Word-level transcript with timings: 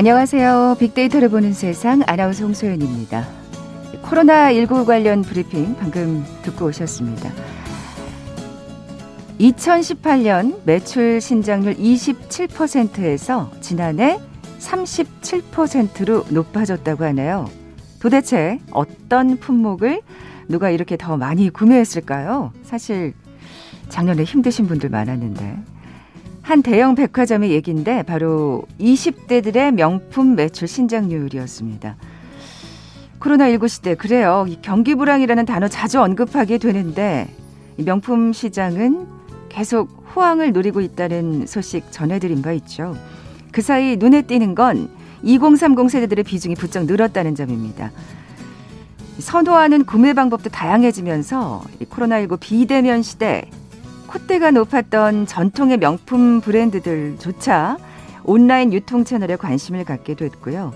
안녕하세요. 0.00 0.76
빅데이터를 0.80 1.28
보는 1.28 1.52
세상 1.52 2.02
아나운서 2.06 2.44
홍소연입니다. 2.44 3.28
코로나19 4.02 4.86
관련 4.86 5.20
브리핑 5.20 5.76
방금 5.76 6.24
듣고 6.40 6.68
오셨습니다. 6.68 7.30
2018년 9.38 10.58
매출 10.64 11.20
신장률 11.20 11.74
27%에서 11.74 13.50
지난해 13.60 14.18
37%로 14.58 16.24
높아졌다고 16.30 17.04
하네요. 17.04 17.50
도대체 18.00 18.58
어떤 18.70 19.36
품목을 19.36 20.00
누가 20.48 20.70
이렇게 20.70 20.96
더 20.96 21.18
많이 21.18 21.50
구매했을까요? 21.50 22.54
사실 22.62 23.12
작년에 23.90 24.24
힘드신 24.24 24.66
분들 24.66 24.88
많았는데. 24.88 25.58
한 26.50 26.62
대형 26.62 26.96
백화점의 26.96 27.52
얘기인데 27.52 28.02
바로 28.02 28.64
20대들의 28.80 29.70
명품 29.70 30.34
매출 30.34 30.66
신장률이었습니다. 30.66 31.94
코로나19 33.20 33.68
시대 33.68 33.94
그래요. 33.94 34.46
경기 34.60 34.96
불황이라는 34.96 35.46
단어 35.46 35.68
자주 35.68 36.02
언급하게 36.02 36.58
되는데 36.58 37.28
명품 37.76 38.32
시장은 38.32 39.06
계속 39.48 40.04
호황을 40.16 40.52
누리고 40.52 40.80
있다는 40.80 41.46
소식 41.46 41.92
전해드린 41.92 42.42
바 42.42 42.50
있죠. 42.54 42.96
그 43.52 43.62
사이 43.62 43.96
눈에 43.96 44.22
띄는 44.22 44.56
건 44.56 44.90
2030 45.22 45.88
세대들의 45.88 46.24
비중이 46.24 46.56
부쩍 46.56 46.86
늘었다는 46.86 47.36
점입니다. 47.36 47.92
선호하는 49.20 49.84
구매 49.84 50.14
방법도 50.14 50.50
다양해지면서 50.50 51.62
코로나19 51.88 52.40
비대면 52.40 53.02
시대 53.02 53.48
콧대가 54.10 54.50
높았던 54.50 55.26
전통의 55.26 55.78
명품 55.78 56.40
브랜드들조차 56.40 57.78
온라인 58.24 58.72
유통 58.72 59.04
채널에 59.04 59.36
관심을 59.36 59.84
갖게 59.84 60.14
됐고요. 60.14 60.74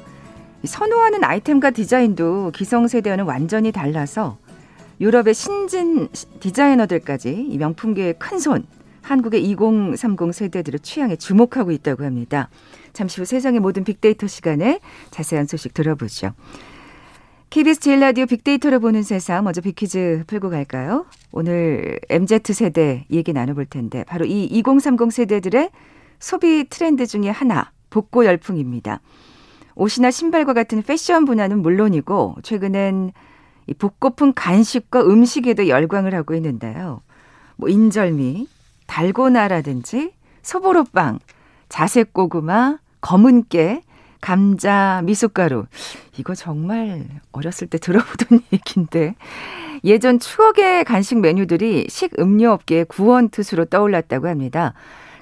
선호하는 0.65 1.25
아이템과 1.25 1.73
디자인도 1.73 2.53
기성세대와는 2.55 3.25
완전히 3.25 3.73
달라서 3.73 4.39
유럽의 5.01 5.35
신진 5.35 6.09
디자이너들까지 6.39 7.49
이 7.51 7.59
명품계의 7.59 8.21
큰 8.21 8.39
손, 8.39 8.67
한국의 9.03 9.43
2030 9.43 10.33
세대들의 10.33 10.81
취향에 10.81 11.17
주목하고 11.17 11.73
있다고 11.73 12.05
합니다. 12.05 12.51
잠시 12.93 13.21
후 13.21 13.25
세상의 13.25 13.59
모든 13.59 13.83
빅데이터 13.83 14.29
시간에 14.29 14.79
자세한 15.11 15.49
소식 15.49 15.75
들어보죠. 15.75 16.35
KBS 17.55 17.79
제일 17.79 18.01
라디오 18.01 18.27
빅데이터를 18.27 18.81
보는 18.81 19.05
세상 19.05 19.45
먼저 19.45 19.61
빅퀴즈 19.61 20.25
풀고 20.27 20.51
갈까요? 20.51 21.07
오늘 21.31 22.01
MZ 22.09 22.53
세대 22.53 23.07
얘기 23.13 23.33
나눠볼 23.33 23.67
텐데 23.67 24.03
바로 24.09 24.25
이 24.25 24.47
2030 24.47 25.13
세대들의 25.13 25.71
소비 26.19 26.65
트렌드 26.69 27.07
중에 27.07 27.31
하나 27.31 27.71
복고 27.91 28.25
열풍입니다. 28.25 29.01
옷이나 29.77 30.11
신발과 30.11 30.53
같은 30.53 30.83
패션 30.83 31.25
분야는 31.27 31.63
물론이고 31.63 32.39
최근엔 32.43 33.13
이 33.69 33.75
복고풍 33.75 34.33
간식과 34.35 35.03
음식에도 35.03 35.69
열광을 35.69 36.13
하고 36.13 36.35
있는데요. 36.35 37.03
뭐 37.55 37.69
인절미, 37.69 38.49
달고나라든지 38.89 40.13
소보로빵, 40.43 41.21
자색 41.69 42.15
고구마, 42.15 42.79
검은 43.01 43.45
깨, 43.49 43.83
감자, 44.25 45.03
미숫가루. 45.05 45.67
이거 46.19 46.35
정말 46.35 47.05
어렸을 47.33 47.69
때 47.69 47.77
들어보던 47.77 48.41
얘기인데 48.55 49.15
예전 49.85 50.19
추억의 50.19 50.85
간식 50.85 51.21
메뉴들이 51.21 51.89
식음료업계의 51.91 52.87
구원투수로 52.87 53.67
떠올랐다고 53.67 54.27
합니다. 54.27 54.73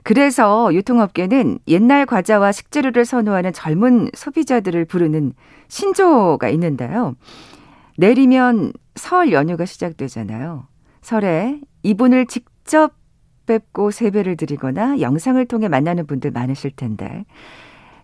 그래서 0.05 0.73
유통업계는 0.73 1.59
옛날 1.67 2.07
과자와 2.07 2.53
식재료를 2.53 3.05
선호하는 3.05 3.53
젊은 3.53 4.09
소비자들을 4.15 4.85
부르는 4.85 5.33
신조가 5.67 6.49
있는데요. 6.51 7.17
내리면 7.99 8.73
설 8.95 9.33
연휴가 9.33 9.65
시작되잖아요. 9.65 10.69
설에 11.01 11.59
이분을 11.83 12.27
직접 12.27 12.95
뵙고 13.47 13.91
세배를 13.91 14.37
드리거나 14.37 15.01
영상을 15.01 15.45
통해 15.47 15.67
만나는 15.67 16.07
분들 16.07 16.31
많으실 16.31 16.71
텐데 16.77 17.25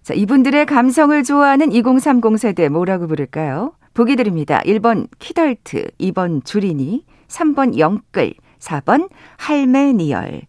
자, 0.09 0.15
이분들의 0.15 0.65
감성을 0.65 1.23
좋아하는 1.23 1.71
2030 1.71 2.39
세대 2.39 2.71
뭐라고 2.71 3.07
부를까요? 3.07 3.75
보기 3.93 4.17
드립니다. 4.17 4.63
1번 4.65 5.07
키덜트, 5.19 5.91
2번 6.01 6.43
주리니, 6.47 7.05
3번 7.27 7.77
영끌, 7.77 8.33
4번 8.59 9.11
할매니얼. 9.37 10.45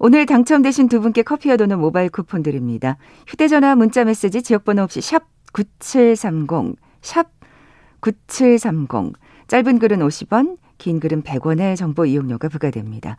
오늘 0.00 0.26
당첨되신 0.26 0.88
두 0.88 1.00
분께 1.00 1.22
커피와 1.22 1.56
도넛 1.56 1.78
모바일 1.78 2.08
쿠폰 2.08 2.42
드립니다. 2.42 2.96
휴대전화 3.28 3.76
문자 3.76 4.02
메시지 4.02 4.42
지역번호 4.42 4.82
없이 4.82 5.00
샵 5.00 5.22
9730, 5.52 6.74
샵 7.00 7.30
9730. 8.00 9.12
짧은 9.46 9.78
글은 9.78 10.00
50원, 10.00 10.56
긴 10.78 10.98
글은 10.98 11.22
100원의 11.22 11.76
정보 11.76 12.06
이용료가 12.06 12.48
부과됩니다. 12.48 13.18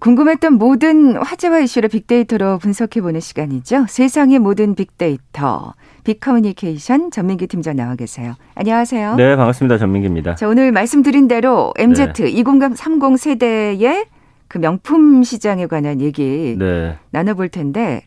궁금했던 0.00 0.54
모든 0.54 1.16
화제와 1.16 1.60
이슈를 1.60 1.88
빅데이터로 1.88 2.58
분석해보는 2.58 3.20
시간이죠. 3.20 3.86
세상의 3.88 4.38
모든 4.38 4.74
빅데이터. 4.74 5.74
빅커뮤니케이션 6.04 7.10
전민기 7.10 7.46
팀장 7.46 7.76
나와 7.76 7.96
계세요. 7.96 8.34
안녕하세요. 8.54 9.16
네, 9.16 9.36
반갑습니다. 9.36 9.78
전민기입니다. 9.78 10.34
자, 10.36 10.48
오늘 10.48 10.72
말씀드린 10.72 11.28
대로 11.28 11.72
MZ 11.78 12.12
네. 12.14 12.28
2030 12.28 13.18
세대의 13.18 14.06
그 14.48 14.58
명품 14.58 15.24
시장에 15.24 15.66
관한 15.66 16.00
얘기 16.00 16.56
네. 16.58 16.96
나눠볼 17.10 17.48
텐데 17.48 18.02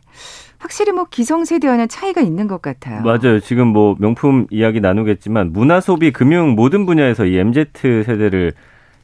확실히 0.58 0.92
뭐 0.92 1.04
기성세대와는 1.04 1.88
차이가 1.88 2.20
있는 2.20 2.46
것 2.46 2.62
같아요. 2.62 3.02
맞아요. 3.02 3.40
지금 3.40 3.68
뭐 3.68 3.96
명품 3.98 4.46
이야기 4.50 4.80
나누겠지만 4.80 5.52
문화 5.52 5.80
소비 5.80 6.12
금융 6.12 6.50
모든 6.50 6.86
분야에서 6.86 7.26
이 7.26 7.36
MZ 7.36 7.66
세대를 7.74 8.52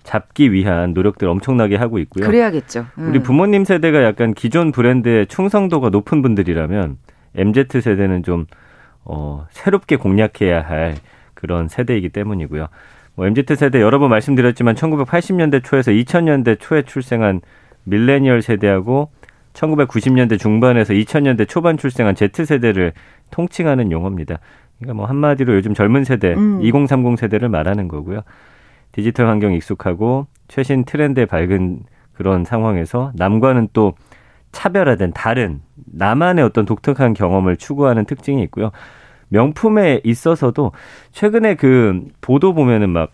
잡기 0.06 0.52
위한 0.52 0.94
노력들 0.94 1.28
엄청나게 1.28 1.74
하고 1.76 1.98
있고요. 1.98 2.24
그래야겠죠. 2.24 2.86
음. 2.98 3.08
우리 3.10 3.18
부모님 3.18 3.64
세대가 3.64 4.04
약간 4.04 4.34
기존 4.34 4.70
브랜드의 4.70 5.26
충성도가 5.26 5.90
높은 5.90 6.22
분들이라면 6.22 6.96
MZ 7.34 7.80
세대는 7.80 8.22
좀 8.22 8.46
어, 9.04 9.46
새롭게 9.50 9.96
공략해야 9.96 10.62
할 10.62 10.94
그런 11.34 11.66
세대이기 11.68 12.10
때문이고요. 12.10 12.68
뭐 13.16 13.26
MZ 13.26 13.56
세대 13.56 13.80
여러 13.80 13.98
번 13.98 14.10
말씀드렸지만 14.10 14.76
1980년대 14.76 15.64
초에서 15.64 15.90
2000년대 15.90 16.60
초에 16.60 16.82
출생한 16.82 17.40
밀레니얼 17.84 18.42
세대하고 18.42 19.10
1990년대 19.54 20.38
중반에서 20.38 20.94
2000년대 20.94 21.48
초반 21.48 21.78
출생한 21.78 22.14
Z 22.14 22.44
세대를 22.44 22.92
통칭하는 23.32 23.90
용어입니다. 23.90 24.38
그러니까 24.78 24.94
뭐 24.94 25.06
한마디로 25.06 25.54
요즘 25.54 25.74
젊은 25.74 26.04
세대, 26.04 26.34
음. 26.34 26.60
2030 26.62 27.18
세대를 27.18 27.48
말하는 27.48 27.88
거고요. 27.88 28.20
디지털 28.96 29.28
환경 29.28 29.52
익숙하고 29.52 30.26
최신 30.48 30.84
트렌드에 30.86 31.26
밝은 31.26 31.80
그런 32.14 32.44
상황에서 32.46 33.12
남과는 33.14 33.68
또 33.74 33.92
차별화된 34.52 35.12
다른 35.12 35.60
나만의 35.84 36.42
어떤 36.42 36.64
독특한 36.64 37.12
경험을 37.12 37.58
추구하는 37.58 38.06
특징이 38.06 38.42
있고요. 38.44 38.70
명품에 39.28 40.00
있어서도 40.02 40.72
최근에 41.12 41.56
그 41.56 42.06
보도 42.22 42.54
보면은 42.54 42.88
막 42.88 43.10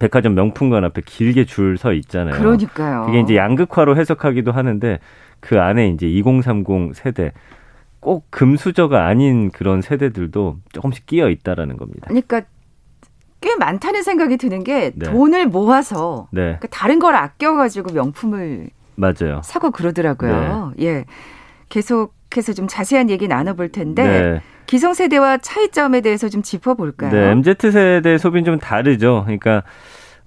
백화점 0.00 0.34
명품관 0.34 0.84
앞에 0.84 1.02
길게 1.06 1.44
줄 1.44 1.76
서 1.78 1.92
있잖아요. 1.92 2.34
그러니까요. 2.34 3.06
그게 3.06 3.20
이제 3.20 3.36
양극화로 3.36 3.96
해석하기도 3.96 4.50
하는데 4.50 4.98
그 5.38 5.60
안에 5.60 5.88
이제 5.90 6.08
2030 6.08 6.96
세대 6.96 7.30
꼭 8.00 8.26
금수저가 8.30 9.06
아닌 9.06 9.52
그런 9.52 9.82
세대들도 9.82 10.56
조금씩 10.72 11.06
끼어 11.06 11.28
있다라는 11.28 11.76
겁니다. 11.76 12.06
그러니까 12.08 12.42
꽤 13.40 13.56
많다는 13.56 14.02
생각이 14.02 14.36
드는 14.36 14.64
게 14.64 14.92
네. 14.94 15.10
돈을 15.10 15.46
모아서 15.46 16.28
네. 16.30 16.42
그러니까 16.42 16.68
다른 16.68 16.98
걸 16.98 17.16
아껴가지고 17.16 17.92
명품을 17.92 18.68
맞아요. 18.96 19.40
사고 19.42 19.70
그러더라고요. 19.70 20.74
네. 20.76 20.86
예, 20.86 21.04
계속해서 21.70 22.52
좀 22.52 22.66
자세한 22.68 23.08
얘기 23.08 23.28
나눠볼 23.28 23.70
텐데 23.70 24.02
네. 24.04 24.42
기성세대와 24.66 25.38
차이점에 25.38 26.00
대해서 26.02 26.28
좀 26.28 26.42
짚어볼까요? 26.42 27.10
네, 27.10 27.30
MZ 27.30 27.54
세대 27.72 28.18
소비는 28.18 28.44
좀 28.44 28.58
다르죠. 28.58 29.22
그러니까 29.24 29.62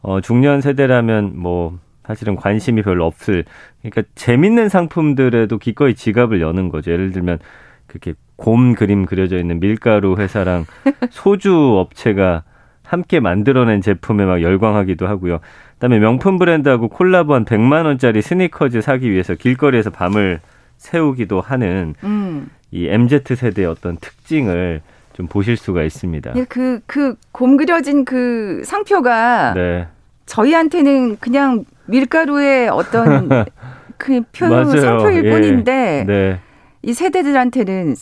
어, 0.01 0.19
중년 0.19 0.59
세대라면 0.59 1.33
뭐 1.39 1.77
사실은 2.05 2.35
관심이 2.35 2.81
별로 2.81 3.05
없을 3.05 3.45
그러니까 3.81 4.03
재밌는 4.15 4.69
상품들에도 4.69 5.57
기꺼이 5.59 5.93
지갑을 5.95 6.41
여는 6.41 6.69
거죠. 6.69 6.91
예를 6.91 7.11
들면 7.11 7.39
그렇게 7.87 8.15
곰 8.35 8.75
그림 8.75 9.05
그려져 9.05 9.37
있는 9.37 9.59
밀가루 9.59 10.15
회사랑 10.17 10.65
소주 11.11 11.77
업체가 11.77 12.43
함께 12.93 13.19
만들어낸 13.19 13.81
제품에 13.81 14.23
막 14.23 14.41
열광하기도 14.43 15.07
하고요. 15.07 15.39
그다음에 15.73 15.97
명품 15.97 16.37
브랜드하고 16.37 16.89
콜라보한 16.89 17.43
100만 17.43 17.85
원짜리 17.85 18.21
스니커즈 18.21 18.81
사기 18.81 19.09
위해서 19.09 19.33
길거리에서 19.33 19.89
밤을 19.89 20.39
세우기도 20.77 21.41
하는 21.41 21.95
음. 22.03 22.49
이 22.69 22.87
MZ 22.87 23.35
세대의 23.35 23.67
어떤 23.67 23.97
특징을 23.97 24.81
좀 25.13 25.27
보실 25.27 25.57
수가 25.57 25.83
있습니다. 25.83 26.33
예, 26.35 26.45
그, 26.45 26.81
그, 26.85 27.15
곰 27.31 27.57
그려진 27.57 28.05
그 28.05 28.61
상표가 28.63 29.53
네. 29.55 29.87
저희한테는 30.27 31.17
그냥 31.17 31.65
밀가루의 31.87 32.69
어떤 32.69 33.27
그 33.97 34.21
표, 34.31 34.47
상표일 34.65 35.25
예. 35.25 35.29
뿐인데 35.31 36.03
네. 36.07 36.39
이 36.83 36.93
세대들한테는 36.93 37.95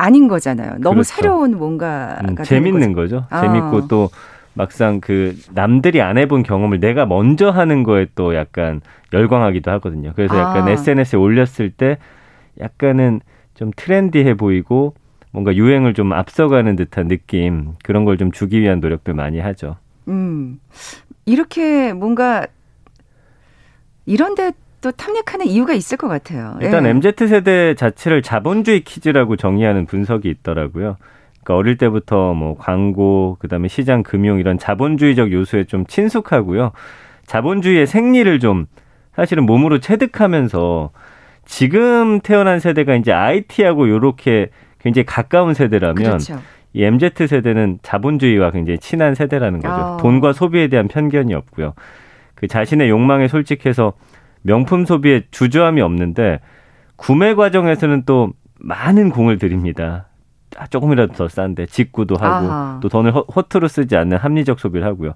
아닌 0.00 0.28
거잖아요. 0.28 0.76
너무 0.80 0.94
그렇죠. 0.96 1.02
새로운 1.14 1.58
뭔가가 1.58 2.20
음, 2.28 2.36
재밌는 2.42 2.92
거죠. 2.94 3.26
아. 3.30 3.40
재밌고 3.42 3.86
또 3.88 4.08
막상 4.54 5.00
그 5.00 5.36
남들이 5.52 6.00
안 6.00 6.18
해본 6.18 6.42
경험을 6.42 6.80
내가 6.80 7.06
먼저 7.06 7.50
하는 7.50 7.82
거에 7.82 8.06
또 8.14 8.34
약간 8.34 8.80
열광하기도 9.12 9.70
하거든요. 9.72 10.12
그래서 10.16 10.38
약간 10.38 10.66
아. 10.66 10.70
SNS에 10.70 11.18
올렸을 11.18 11.70
때 11.76 11.98
약간은 12.60 13.20
좀 13.54 13.70
트렌디해 13.76 14.34
보이고 14.34 14.94
뭔가 15.32 15.54
유행을 15.54 15.94
좀 15.94 16.12
앞서가는 16.12 16.74
듯한 16.76 17.08
느낌 17.08 17.74
그런 17.84 18.04
걸 18.04 18.16
좀 18.16 18.32
주기 18.32 18.60
위한 18.60 18.80
노력들 18.80 19.14
많이 19.14 19.38
하죠. 19.38 19.76
음. 20.08 20.58
이렇게 21.26 21.92
뭔가 21.92 22.46
이런데 24.06 24.52
또 24.80 24.90
탐닉하는 24.90 25.46
이유가 25.46 25.74
있을 25.74 25.96
것 25.96 26.08
같아요. 26.08 26.56
일단 26.60 26.84
예. 26.86 26.90
MZ 26.90 27.12
세대 27.28 27.74
자체를 27.74 28.22
자본주의 28.22 28.80
키즈라고 28.80 29.36
정의하는 29.36 29.86
분석이 29.86 30.28
있더라고요. 30.28 30.96
그러니까 31.42 31.56
어릴 31.56 31.76
때부터 31.76 32.34
뭐 32.34 32.56
광고, 32.56 33.36
그다음에 33.40 33.68
시장 33.68 34.02
금융 34.02 34.38
이런 34.38 34.58
자본주의적 34.58 35.32
요소에 35.32 35.64
좀 35.64 35.84
친숙하고요. 35.86 36.72
자본주의의 37.26 37.86
생리를 37.86 38.40
좀 38.40 38.66
사실은 39.14 39.44
몸으로 39.44 39.78
체득하면서 39.80 40.90
지금 41.44 42.20
태어난 42.20 42.60
세대가 42.60 42.94
이제 42.94 43.12
IT하고 43.12 43.88
요렇게 43.88 44.50
굉장히 44.78 45.04
가까운 45.04 45.54
세대라면 45.54 45.94
그렇죠. 45.94 46.40
이 46.72 46.84
MZ 46.84 47.26
세대는 47.26 47.80
자본주의와 47.82 48.50
굉장히 48.52 48.78
친한 48.78 49.14
세대라는 49.14 49.60
거죠. 49.60 49.74
어. 49.74 49.96
돈과 49.98 50.32
소비에 50.32 50.68
대한 50.68 50.88
편견이 50.88 51.34
없고요. 51.34 51.74
그 52.34 52.46
자신의 52.46 52.88
욕망에 52.88 53.28
솔직해서 53.28 53.94
명품 54.42 54.84
소비에 54.86 55.24
주저함이 55.30 55.80
없는데 55.80 56.40
구매 56.96 57.34
과정에서는 57.34 58.02
또 58.06 58.30
많은 58.58 59.10
공을 59.10 59.38
들입니다. 59.38 60.06
아, 60.56 60.66
조금이라도 60.66 61.12
더 61.14 61.28
싼데 61.28 61.66
직구도 61.66 62.16
하고 62.16 62.46
아하. 62.48 62.78
또 62.82 62.88
돈을 62.88 63.14
허, 63.14 63.20
허투루 63.34 63.68
쓰지 63.68 63.96
않는 63.96 64.18
합리적 64.18 64.58
소비를 64.60 64.86
하고요. 64.86 65.12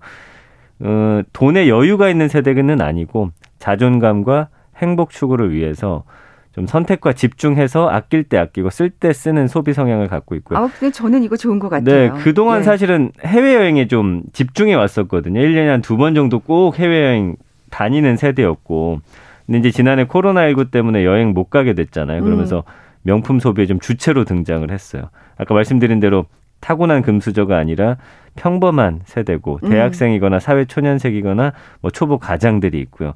어, 0.80 1.20
돈에 1.32 1.68
여유가 1.68 2.08
있는 2.08 2.28
세대는 2.28 2.80
아니고 2.80 3.30
자존감과 3.58 4.48
행복 4.76 5.10
추구를 5.10 5.52
위해서 5.52 6.04
좀 6.52 6.66
선택과 6.68 7.14
집중해서 7.14 7.88
아낄 7.90 8.22
때 8.24 8.38
아끼고 8.38 8.70
쓸 8.70 8.88
때 8.90 9.12
쓰는 9.12 9.48
소비 9.48 9.72
성향을 9.72 10.06
갖고 10.06 10.36
있고요. 10.36 10.58
아, 10.58 10.68
근데 10.78 10.92
저는 10.92 11.24
이거 11.24 11.36
좋은 11.36 11.58
것 11.58 11.68
같아요. 11.68 12.14
네, 12.14 12.22
그동안 12.22 12.60
예. 12.60 12.62
사실은 12.62 13.10
해외여행에 13.24 13.88
좀 13.88 14.22
집중해 14.32 14.74
왔었거든요. 14.74 15.40
1년에 15.40 15.66
한 15.66 15.80
두 15.82 15.96
번 15.96 16.14
정도 16.14 16.38
꼭 16.38 16.78
해외여행 16.78 17.34
다니는 17.74 18.16
세대였고. 18.16 19.00
근데 19.46 19.58
이제 19.58 19.70
지난해 19.72 20.04
코로나19 20.04 20.70
때문에 20.70 21.04
여행 21.04 21.34
못 21.34 21.50
가게 21.50 21.74
됐잖아요. 21.74 22.22
그러면서 22.22 22.58
음. 22.58 22.62
명품 23.02 23.40
소비에 23.40 23.66
좀 23.66 23.80
주체로 23.80 24.24
등장을 24.24 24.70
했어요. 24.70 25.10
아까 25.36 25.54
말씀드린 25.54 25.98
대로 25.98 26.26
타고난 26.60 27.02
금수저가 27.02 27.58
아니라 27.58 27.96
평범한 28.36 29.00
세대고 29.04 29.58
음. 29.64 29.68
대학생이거나 29.68 30.38
사회 30.38 30.64
초년생이거나 30.64 31.52
뭐 31.80 31.90
초보 31.90 32.18
가장들이 32.18 32.80
있고요. 32.80 33.12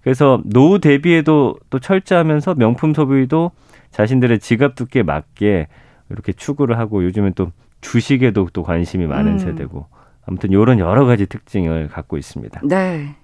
그래서 0.00 0.40
노후 0.44 0.78
대비에도 0.78 1.56
또 1.68 1.78
철저하면서 1.80 2.54
명품 2.54 2.94
소비도 2.94 3.50
자신들의 3.90 4.38
지갑 4.38 4.76
두께 4.76 5.02
맞게 5.02 5.66
이렇게 6.08 6.32
추구를 6.32 6.78
하고 6.78 7.04
요즘은 7.04 7.32
또 7.34 7.50
주식에도 7.80 8.48
또 8.52 8.62
관심이 8.62 9.06
많은 9.06 9.32
음. 9.32 9.38
세대고 9.38 9.86
아무튼 10.24 10.50
이런 10.52 10.78
여러 10.78 11.04
가지 11.04 11.26
특징을 11.26 11.88
갖고 11.88 12.16
있습니다. 12.16 12.60
네. 12.64 13.16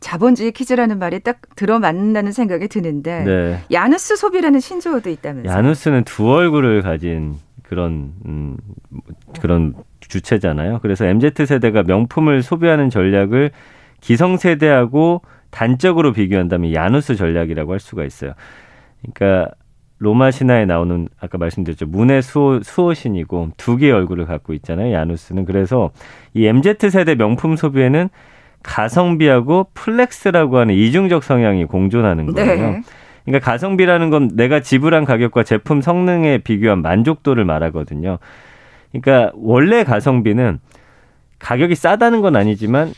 자본주의 0.00 0.52
퀴즈라는 0.52 0.98
말이 0.98 1.20
딱 1.20 1.40
들어맞는다는 1.56 2.32
생각이 2.32 2.68
드는데 2.68 3.24
네. 3.24 3.58
야누스 3.70 4.16
소비라는 4.16 4.60
신조어도 4.60 5.10
있다면서요? 5.10 5.54
야누스는 5.54 6.04
두 6.04 6.30
얼굴을 6.30 6.82
가진 6.82 7.36
그런 7.62 8.14
음, 8.26 8.56
그런 9.40 9.74
주체잖아요. 10.00 10.80
그래서 10.80 11.04
MZ 11.04 11.46
세대가 11.46 11.82
명품을 11.82 12.42
소비하는 12.42 12.90
전략을 12.90 13.50
기성 14.00 14.36
세대하고 14.38 15.22
단적으로 15.50 16.12
비교한다면 16.12 16.72
야누스 16.72 17.16
전략이라고 17.16 17.72
할 17.72 17.80
수가 17.80 18.04
있어요. 18.04 18.32
그러니까 19.02 19.52
로마 19.98 20.30
신화에 20.30 20.64
나오는 20.64 21.08
아까 21.20 21.36
말씀드렸죠 21.36 21.86
문의 21.86 22.22
수호, 22.22 22.60
수호신이고 22.62 23.50
두 23.58 23.76
개의 23.76 23.92
얼굴을 23.92 24.24
갖고 24.24 24.54
있잖아요. 24.54 24.94
야누스는 24.94 25.44
그래서 25.44 25.90
이 26.32 26.46
MZ 26.46 26.90
세대 26.90 27.14
명품 27.14 27.54
소비에는 27.54 28.08
가성비하고 28.62 29.68
플렉스라고 29.74 30.58
하는 30.58 30.74
이중적 30.74 31.24
성향이 31.24 31.64
공존하는 31.64 32.26
거예요. 32.26 32.70
네. 32.70 32.82
그러니까 33.24 33.50
가성비라는 33.50 34.10
건 34.10 34.30
내가 34.34 34.60
지불한 34.60 35.04
가격과 35.04 35.44
제품 35.44 35.80
성능에 35.80 36.38
비교한 36.38 36.82
만족도를 36.82 37.44
말하거든요. 37.44 38.18
그러니까 38.92 39.32
원래 39.34 39.84
가성비는 39.84 40.58
가격이 41.38 41.74
싸다는 41.74 42.20
건 42.20 42.36
아니지만 42.36 42.92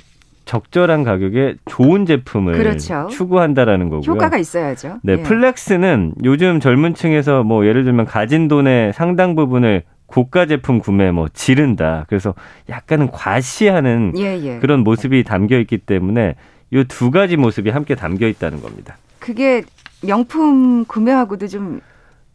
적절한 0.45 1.05
가격에 1.05 1.55
좋은 1.67 2.05
제품을 2.05 2.55
그렇죠. 2.55 3.07
추구한다라는 3.11 3.89
거고요. 3.89 4.11
효과가 4.13 4.39
있어야죠. 4.39 4.99
네, 5.03 5.15
예. 5.19 5.23
플렉스는 5.23 6.15
요즘 6.25 6.59
젊은 6.59 6.95
층에서 6.95 7.45
뭐 7.45 7.65
예를 7.67 7.85
들면 7.85 8.07
가진 8.07 8.49
돈의 8.49 8.93
상당 8.93 9.37
부분을 9.37 9.85
고가 10.13 10.47
제품 10.47 10.79
구매 10.79 11.11
뭐 11.11 11.29
지른다. 11.33 12.05
그래서 12.09 12.35
약간은 12.69 13.11
과시하는 13.11 14.13
예, 14.19 14.39
예. 14.43 14.59
그런 14.59 14.81
모습이 14.81 15.25
담겨 15.25 15.59
있기 15.59 15.79
때문에 15.79 16.35
이 16.71 16.85
두 16.89 17.11
가지 17.11 17.37
모습이 17.37 17.71
함께 17.71 17.95
담겨 17.95 18.27
있다는 18.27 18.63
겁니다. 18.63 18.97
그게 19.19 19.63
명품 20.03 20.85
구매하고도 20.87 21.47
좀 21.49 21.81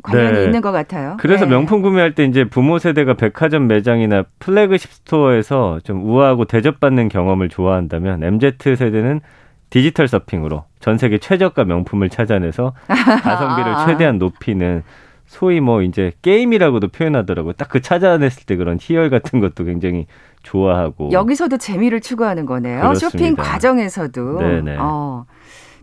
관련이 0.03 0.37
네. 0.37 0.43
있는 0.45 0.61
것 0.61 0.71
같아요. 0.71 1.17
그래서 1.19 1.45
네. 1.45 1.51
명품 1.51 1.81
구매할 1.81 2.13
때 2.13 2.23
이제 2.23 2.43
부모 2.45 2.77
세대가 2.79 3.15
백화점 3.15 3.67
매장이나 3.67 4.23
플래그십 4.39 4.91
스토어에서 4.91 5.79
좀 5.83 6.03
우아하고 6.07 6.45
대접받는 6.45 7.09
경험을 7.09 7.49
좋아한다면 7.49 8.23
MZ 8.23 8.57
세대는 8.75 9.21
디지털 9.69 10.07
서핑으로 10.07 10.63
전 10.79 10.97
세계 10.97 11.17
최저가 11.17 11.65
명품을 11.65 12.09
찾아내서 12.09 12.73
가성비를 12.87 13.73
최대한 13.87 14.17
높이는 14.17 14.83
소위 15.27 15.59
뭐 15.59 15.81
이제 15.81 16.11
게임이라고도 16.21 16.87
표현하더라고요. 16.87 17.53
딱 17.53 17.67
그 17.69 17.81
찾아냈을 17.81 18.45
때 18.45 18.55
그런 18.55 18.77
희열 18.81 19.09
같은 19.09 19.39
것도 19.39 19.65
굉장히 19.65 20.07
좋아하고 20.41 21.11
여기서도 21.11 21.57
재미를 21.57 21.99
추구하는 22.01 22.45
거네요. 22.45 22.79
그렇습니다. 22.81 23.09
쇼핑 23.09 23.35
과정에서도. 23.35 24.39
네네. 24.39 24.77
어. 24.79 25.25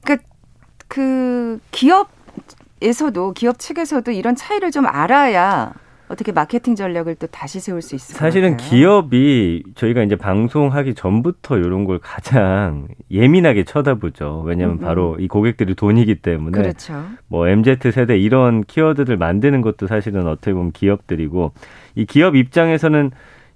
그러니까 0.02 0.26
그 0.88 1.60
기업 1.70 2.08
에서도 2.82 3.32
기업 3.32 3.58
측에서도 3.58 4.10
이런 4.10 4.34
차이를 4.34 4.70
좀 4.70 4.86
알아야 4.86 5.72
어떻게 6.08 6.32
마케팅 6.32 6.74
전략을 6.74 7.14
또 7.14 7.26
다시 7.26 7.60
세울 7.60 7.80
수 7.80 7.94
있을까요? 7.94 8.18
사실은 8.18 8.56
기업이 8.56 9.62
저희가 9.74 10.02
이제 10.02 10.16
방송하기 10.16 10.94
전부터 10.94 11.56
이런 11.58 11.84
걸 11.84 11.98
가장 11.98 12.88
예민하게 13.10 13.64
쳐다보죠. 13.64 14.42
왜냐하면 14.44 14.76
음 14.76 14.80
바로 14.80 15.16
이 15.18 15.28
고객들이 15.28 15.74
돈이기 15.74 16.16
때문에 16.16 16.58
그렇죠. 16.58 17.04
뭐 17.28 17.48
MZ 17.48 17.90
세대 17.92 18.18
이런 18.18 18.64
키워드를 18.64 19.16
만드는 19.16 19.62
것도 19.62 19.86
사실은 19.86 20.26
어떻게 20.26 20.52
보면 20.52 20.72
기업들이고 20.72 21.52
이 21.94 22.04
기업 22.04 22.36
입장에서는 22.36 23.10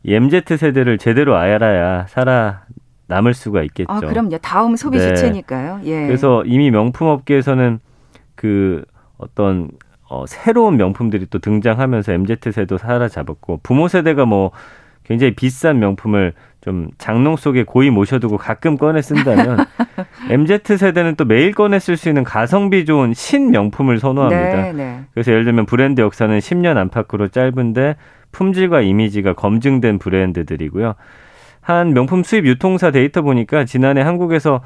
이 0.05 0.15
MZ 0.15 0.57
세대를 0.57 0.97
제대로 0.99 1.37
알아야 1.37 2.07
살아 2.09 2.63
남을 3.09 3.35
수가 3.35 3.63
있겠죠. 3.65 3.91
아, 3.93 4.01
그럼요. 4.01 4.39
다음 4.39 4.77
소비 4.77 4.99
네. 4.99 5.09
주체니까요. 5.09 5.81
예. 5.85 6.07
그래서 6.07 6.45
이미 6.45 6.71
명품 6.71 7.09
업계에서는 7.09 7.81
그 8.35 8.85
어떤 9.17 9.71
어, 10.09 10.25
새로운 10.27 10.77
명품들이 10.77 11.27
또 11.31 11.39
등장하면서 11.39 12.13
MZ 12.13 12.37
세도 12.53 12.79
사라잡았고 12.79 13.61
부모 13.63 13.89
세대가 13.89 14.25
뭐 14.25 14.51
굉장히 15.05 15.35
비싼 15.35 15.79
명품을 15.79 16.33
좀 16.61 16.89
장롱 16.99 17.37
속에 17.37 17.65
고이 17.65 17.89
모셔두고 17.91 18.37
가끔 18.37 18.77
꺼내 18.77 19.01
쓴다면 19.01 19.65
MZ 20.29 20.77
세대는 20.77 21.15
또 21.17 21.25
매일 21.25 21.53
꺼내 21.53 21.79
쓸 21.79 21.97
수 21.97 22.09
있는 22.09 22.25
가성비 22.25 22.85
좋은 22.85 23.15
신 23.15 23.51
명품을 23.51 23.99
선호합니다. 24.01 24.63
네, 24.63 24.73
네. 24.73 25.01
그래서 25.15 25.33
예를 25.33 25.45
들면 25.45 25.67
브랜드 25.67 26.01
역사는 26.01 26.39
10년 26.39 26.77
안팎으로 26.77 27.29
짧은데 27.29 27.97
품질과 28.33 28.83
이미지가 28.83 29.35
검증된 29.35 29.99
브랜드들이고요. 29.99 30.95
한 31.61 31.93
명품 31.93 32.23
수입 32.23 32.47
유통사 32.47 32.91
데이터 32.91 33.23
보니까 33.23 33.65
지난해 33.65 34.03
한국에서 34.03 34.63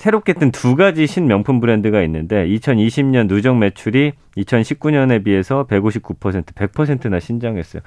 새롭게 0.00 0.32
뜬 0.32 0.50
두 0.50 0.76
가지 0.76 1.06
신명품 1.06 1.60
브랜드가 1.60 2.00
있는데 2.04 2.46
2020년 2.48 3.28
누적 3.28 3.58
매출이 3.58 4.12
2019년에 4.34 5.22
비해서 5.22 5.66
159% 5.68 6.42
100%나 6.54 7.20
신장했어요. 7.20 7.82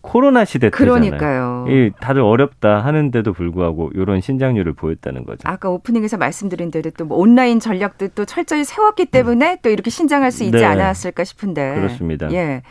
코로나 0.00 0.46
시대 0.46 0.70
때잖아요. 0.70 0.94
그러니까요. 0.94 1.66
이 1.68 1.90
다들 2.00 2.22
어렵다 2.22 2.78
하는데도 2.78 3.34
불구하고 3.34 3.90
이런 3.94 4.22
신장률을 4.22 4.72
보였다는 4.72 5.26
거죠. 5.26 5.40
아까 5.46 5.68
오프닝에서 5.68 6.16
말씀드린 6.16 6.70
대로 6.70 6.90
또 6.96 7.04
뭐 7.04 7.18
온라인 7.18 7.60
전략도 7.60 8.08
또 8.14 8.24
철저히 8.24 8.64
세웠기 8.64 9.04
때문에 9.06 9.52
음. 9.52 9.56
또 9.62 9.68
이렇게 9.68 9.90
신장할 9.90 10.30
수 10.32 10.44
있지 10.44 10.56
네. 10.56 10.64
않았을까 10.64 11.24
싶은데. 11.24 11.74
그렇습니다. 11.74 12.32
예. 12.32 12.62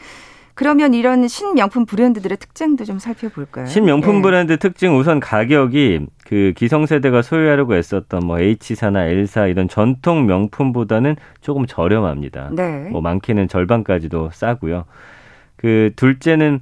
그러면 0.57 0.95
이런 0.95 1.27
신명품 1.27 1.85
브랜드들의 1.85 2.35
특징도 2.39 2.83
좀 2.83 2.97
살펴볼까요? 2.97 3.67
신명품 3.67 4.17
예. 4.17 4.21
브랜드 4.23 4.57
특징 4.57 4.97
우선 4.97 5.19
가격이 5.19 6.07
그 6.25 6.53
기성세대가 6.57 7.21
소유하려고 7.21 7.75
애썼던 7.75 8.25
뭐 8.25 8.39
H사나 8.39 9.05
L사 9.05 9.45
이런 9.45 9.67
전통 9.67 10.25
명품보다는 10.25 11.15
조금 11.41 11.67
저렴합니다. 11.67 12.49
네. 12.53 12.89
뭐 12.89 13.01
많게는 13.01 13.47
절반까지도 13.47 14.31
싸고요. 14.33 14.85
그 15.57 15.91
둘째는 15.95 16.61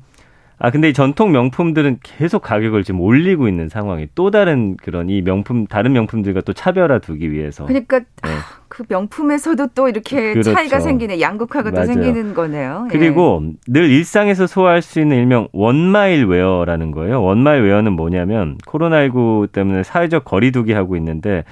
아 0.58 0.72
근데 0.72 0.90
이 0.90 0.94
전통 0.94 1.32
명품들은 1.32 2.00
계속 2.02 2.42
가격을 2.42 2.84
지금 2.86 3.02
올리고 3.02 3.48
있는 3.48 3.68
상황이 3.68 4.08
또 4.16 4.32
다른 4.32 4.78
그런 4.78 5.10
이 5.10 5.22
명품 5.22 5.68
다른 5.68 5.92
명품들과 5.92 6.42
또 6.42 6.54
차별화 6.54 7.00
두기 7.00 7.32
위해서. 7.32 7.66
그러니까 7.66 8.00
네. 8.00 8.30
그 8.70 8.84
명품에서도 8.88 9.68
또 9.76 9.90
이렇게 9.90 10.32
그렇죠. 10.32 10.54
차이가 10.54 10.80
생기네 10.80 11.20
양극화가 11.20 11.72
맞아요. 11.72 11.88
또 11.88 11.94
생기는 11.94 12.34
거네요. 12.34 12.88
예. 12.90 12.98
그리고 12.98 13.44
예. 13.44 13.54
늘 13.68 13.90
일상에서 13.90 14.48
소화할 14.48 14.82
수 14.82 15.02
있는 15.02 15.18
일명 15.18 15.50
원마일 15.52 16.26
웨어라는 16.26 16.92
거예요. 16.92 17.22
원마일 17.22 17.64
웨어는 17.64 17.92
뭐냐면 17.94 18.58
코로나19 18.66 19.52
때문에 19.52 19.84
사회적 19.84 20.24
거리두기 20.24 20.72
하고 20.72 20.96
있는데 20.96 21.44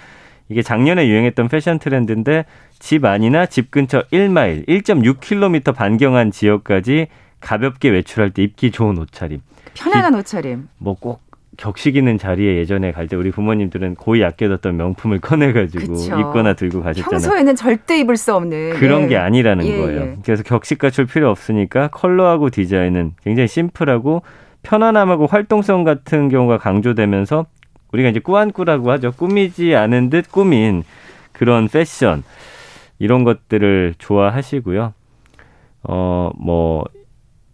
이게 0.48 0.62
작년에 0.62 1.08
유행했던 1.08 1.50
패션 1.50 1.80
트렌드인데 1.80 2.46
집 2.80 3.06
안이나 3.06 3.46
집 3.46 3.72
근처 3.72 4.04
1마일, 4.12 4.68
1.6km 4.68 5.74
반경한 5.74 6.32
지역까지 6.32 7.08
가볍게 7.44 7.90
외출할 7.90 8.32
때 8.32 8.42
입기 8.44 8.72
좋은 8.72 8.98
옷차림. 8.98 9.42
편안한 9.76 10.16
옷차림. 10.16 10.68
뭐 10.78 11.00
꼭 11.00 11.22
격식 11.58 11.96
있는 11.96 12.18
자리에 12.18 12.58
예전에 12.58 12.92
갈 12.92 13.08
때 13.08 13.16
우리 13.16 13.30
부모님들은 13.30 13.96
고이 13.96 14.24
아껴뒀던 14.24 14.76
명품을 14.78 15.20
꺼내가지고 15.20 15.94
그쵸. 15.94 16.20
입거나 16.20 16.54
들고 16.54 16.82
가셨잖아요. 16.82 17.10
평소에는 17.12 17.56
절대 17.56 18.00
입을 18.00 18.18
수 18.18 18.34
없는 18.34 18.74
그런 18.80 19.04
예. 19.04 19.08
게 19.10 19.18
아니라는 19.18 19.66
예, 19.66 19.78
거예요. 19.78 20.02
예. 20.02 20.18
그래서 20.26 20.42
격식 20.42 20.80
갖출 20.80 21.06
필요 21.06 21.30
없으니까 21.30 21.90
컬러하고 21.90 22.50
디자인은 22.50 23.14
굉장히 23.24 23.48
심플하고 23.48 24.24
편안함하고 24.64 25.28
활동성 25.28 25.84
같은 25.84 26.30
경우가 26.30 26.58
강조되면서 26.58 27.46
우리가 27.92 28.10
이제 28.10 28.20
꾸안꾸라고 28.20 28.90
하죠. 28.92 29.12
꾸미지 29.12 29.76
않은 29.76 30.10
듯 30.10 30.32
꾸민 30.32 30.84
그런 31.34 31.68
패션 31.68 32.24
이런 32.98 33.24
것들을 33.24 33.96
좋아하시고요. 34.00 34.94
어, 35.84 36.32
뭐 36.40 36.86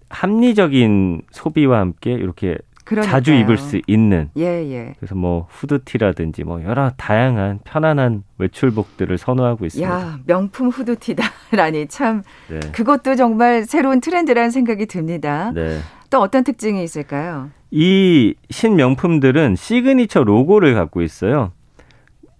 합리적인 0.09 1.21
소비와 1.31 1.79
함께 1.79 2.11
이렇게 2.13 2.57
그러니까요. 2.89 3.11
자주 3.11 3.33
입을 3.33 3.57
수 3.57 3.79
있는. 3.85 4.31
예, 4.35 4.43
예. 4.43 4.95
그래서 4.97 5.13
뭐 5.13 5.47
후드티라든지 5.51 6.43
뭐 6.43 6.63
여러 6.63 6.89
다양한 6.97 7.59
편안한 7.63 8.23
외출복들을 8.39 9.15
선호하고 9.19 9.67
있습니다. 9.67 9.91
야, 9.91 10.19
명품 10.25 10.69
후드티다라니 10.69 11.87
참 11.87 12.23
네. 12.47 12.59
그것도 12.71 13.15
정말 13.15 13.65
새로운 13.65 14.01
트렌드라는 14.01 14.49
생각이 14.49 14.87
듭니다. 14.87 15.51
네. 15.53 15.79
또 16.09 16.19
어떤 16.19 16.43
특징이 16.43 16.83
있을까요? 16.83 17.51
이 17.69 18.33
신명품들은 18.49 19.55
시그니처 19.55 20.23
로고를 20.23 20.73
갖고 20.73 21.03
있어요. 21.03 21.51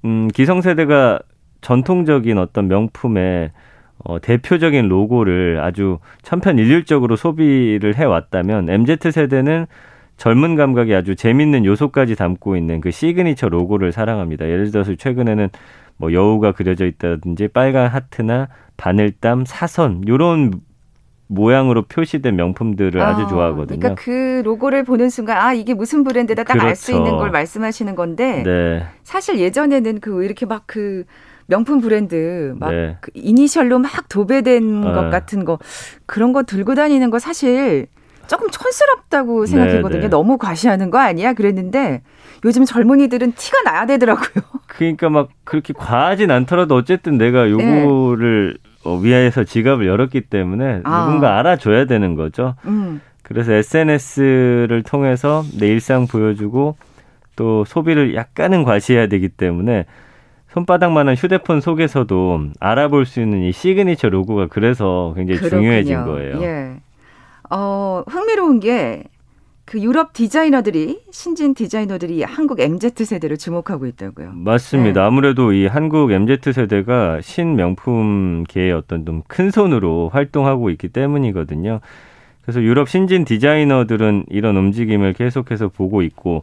음, 0.03 0.29
기성세대가 0.29 1.19
전통적인 1.61 2.39
어떤 2.39 2.67
명품에 2.67 3.51
어, 4.05 4.19
대표적인 4.19 4.87
로고를 4.87 5.59
아주 5.61 5.99
천편일률적으로 6.21 7.15
소비를 7.15 7.95
해왔다면 7.95 8.69
MZ 8.69 9.11
세대는 9.11 9.65
젊은 10.17 10.55
감각이 10.55 10.93
아주 10.93 11.15
재밌는 11.15 11.65
요소까지 11.65 12.15
담고 12.15 12.57
있는 12.57 12.81
그 12.81 12.91
시그니처 12.91 13.49
로고를 13.49 13.91
사랑합니다. 13.91 14.45
예를 14.45 14.71
들어서 14.71 14.95
최근에는 14.95 15.49
뭐 15.97 16.13
여우가 16.13 16.53
그려져 16.53 16.85
있다든지 16.85 17.49
빨간 17.49 17.87
하트나 17.87 18.47
바늘땀, 18.77 19.45
사선 19.45 20.07
요런 20.07 20.61
모양으로 21.27 21.83
표시된 21.83 22.35
명품들을 22.35 22.99
아, 22.99 23.15
주 23.15 23.27
좋아하거든요. 23.27 23.79
그러니까 23.79 24.01
그 24.01 24.41
로고를 24.43 24.83
보는 24.83 25.09
순간 25.09 25.37
아 25.37 25.53
이게 25.53 25.73
무슨 25.73 26.03
브랜드다 26.03 26.43
딱 26.43 26.63
알수 26.63 26.87
그렇죠. 26.87 26.97
있는 26.97 27.17
걸 27.19 27.29
말씀하시는 27.31 27.95
건데 27.95 28.43
네. 28.43 28.83
사실 29.03 29.39
예전에는 29.39 29.99
그 29.99 30.23
이렇게 30.23 30.45
막그 30.45 31.05
명품 31.49 31.81
브랜드 31.81 32.53
막 32.57 32.71
네. 32.71 32.97
그 33.01 33.11
이니셜로 33.15 33.79
막 33.79 34.07
도배된 34.07 34.83
아. 34.85 34.91
것 34.93 35.09
같은 35.09 35.45
거 35.45 35.57
그런 36.05 36.31
거 36.31 36.43
들고 36.43 36.75
다니는 36.75 37.09
거 37.09 37.17
사실 37.19 37.87
조금 38.27 38.49
촌스럽다고 38.51 39.45
네, 39.45 39.51
생각했거든요. 39.51 40.01
네, 40.01 40.05
네. 40.05 40.09
너무 40.09 40.37
과시하는 40.37 40.91
거 40.91 40.99
아니야? 40.99 41.33
그랬는데 41.33 42.03
요즘 42.45 42.63
젊은이들은 42.63 43.33
티가 43.33 43.63
나야 43.63 43.87
되더라고요. 43.87 44.43
그러니까 44.67 45.09
막 45.09 45.29
그렇게 45.43 45.73
과하진 45.73 46.29
않더라도 46.29 46.75
어쨌든 46.75 47.17
내가 47.17 47.49
요거를 47.49 48.57
네. 48.61 48.69
어, 48.85 48.95
위해서 48.95 49.43
지갑을 49.43 49.87
열었기 49.87 50.21
때문에 50.21 50.81
아. 50.83 51.05
누군가 51.05 51.39
알아줘야 51.39 51.85
되는 51.85 52.13
거죠. 52.13 52.53
음. 52.65 53.01
그래서 53.23 53.53
SNS를 53.53 54.83
통해서 54.83 55.43
내 55.59 55.67
일상 55.67 56.05
보여주고 56.05 56.77
또 57.35 57.65
소비를 57.65 58.13
약간은 58.13 58.63
과시해야 58.63 59.07
되기 59.07 59.29
때문에 59.29 59.85
손바닥만한 60.49 61.15
휴대폰 61.15 61.61
속에서도 61.61 62.47
알아볼 62.59 63.05
수 63.05 63.21
있는 63.21 63.43
이 63.43 63.51
시그니처 63.51 64.09
로고가 64.09 64.47
그래서 64.47 65.13
굉장히 65.15 65.39
그렇군요. 65.39 65.61
중요해진 65.61 66.05
거예요. 66.05 66.41
예. 66.41 66.75
어, 67.49 68.03
흥미로운 68.07 68.59
게 68.59 69.03
그 69.69 69.79
유럽 69.79 70.13
디자이너들이 70.13 70.99
신진 71.11 71.53
디자이너들이 71.53 72.23
한국 72.23 72.59
MZ 72.59 73.05
세대를 73.05 73.37
주목하고 73.37 73.85
있다고요. 73.85 74.31
맞습니다. 74.33 75.01
네. 75.01 75.05
아무래도 75.05 75.53
이 75.53 75.67
한국 75.67 76.11
MZ 76.11 76.53
세대가 76.53 77.21
신명품계의 77.21 78.71
어떤 78.71 79.05
좀 79.05 79.21
큰 79.27 79.51
손으로 79.51 80.09
활동하고 80.11 80.71
있기 80.71 80.87
때문이거든요. 80.87 81.81
그래서 82.41 82.63
유럽 82.63 82.89
신진 82.89 83.25
디자이너들은 83.25 84.25
이런 84.29 84.57
움직임을 84.57 85.13
계속해서 85.13 85.67
보고 85.67 86.01
있고 86.01 86.41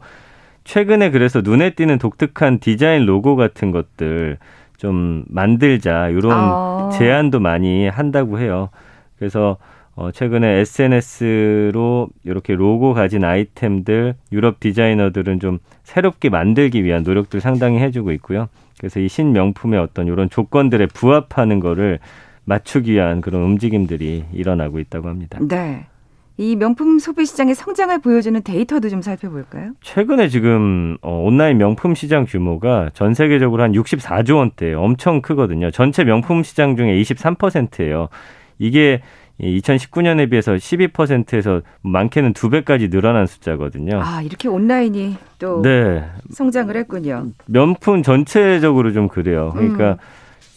최근에 0.66 1.10
그래서 1.10 1.40
눈에 1.42 1.70
띄는 1.70 1.98
독특한 1.98 2.58
디자인 2.58 3.06
로고 3.06 3.36
같은 3.36 3.70
것들 3.70 4.36
좀 4.76 5.24
만들자 5.28 6.08
이런 6.08 6.32
아. 6.32 6.90
제안도 6.92 7.38
많이 7.40 7.88
한다고 7.88 8.40
해요. 8.40 8.68
그래서 9.16 9.56
어 9.94 10.10
최근에 10.10 10.58
SNS로 10.58 12.08
이렇게 12.24 12.54
로고 12.54 12.92
가진 12.94 13.24
아이템들 13.24 14.14
유럽 14.32 14.60
디자이너들은 14.60 15.40
좀 15.40 15.58
새롭게 15.84 16.28
만들기 16.28 16.84
위한 16.84 17.04
노력들 17.04 17.40
상당히 17.40 17.78
해주고 17.78 18.10
있고요. 18.12 18.48
그래서 18.78 19.00
이 19.00 19.08
신명품의 19.08 19.78
어떤 19.78 20.08
이런 20.08 20.28
조건들에 20.28 20.86
부합하는 20.86 21.60
거를 21.60 22.00
맞추기 22.44 22.92
위한 22.92 23.20
그런 23.20 23.42
움직임들이 23.42 24.24
일어나고 24.32 24.80
있다고 24.80 25.08
합니다. 25.08 25.38
네. 25.40 25.86
이 26.38 26.54
명품 26.54 26.98
소비 26.98 27.24
시장의 27.24 27.54
성장을 27.54 27.98
보여주는 28.00 28.40
데이터도 28.42 28.90
좀 28.90 29.00
살펴볼까요? 29.00 29.72
최근에 29.82 30.28
지금 30.28 30.98
어, 31.00 31.22
온라인 31.24 31.56
명품 31.56 31.94
시장 31.94 32.26
규모가 32.26 32.90
전 32.92 33.14
세계적으로 33.14 33.62
한 33.62 33.72
64조 33.72 34.36
원대 34.36 34.74
엄청 34.74 35.22
크거든요. 35.22 35.70
전체 35.70 36.04
명품 36.04 36.42
시장 36.42 36.76
중에 36.76 37.00
23%예요. 37.00 38.08
이게 38.58 39.00
2019년에 39.40 40.30
비해서 40.30 40.54
12%에서 40.54 41.62
많게는 41.82 42.32
두 42.32 42.50
배까지 42.50 42.88
늘어난 42.88 43.26
숫자거든요. 43.26 44.00
아, 44.02 44.22
이렇게 44.22 44.48
온라인이 44.48 45.16
또 45.38 45.62
네. 45.62 46.04
성장을 46.30 46.74
했군요. 46.74 47.28
명품 47.46 48.02
전체적으로 48.02 48.92
좀 48.92 49.08
그래요. 49.08 49.52
그러니까 49.54 49.92
음. 49.92 49.96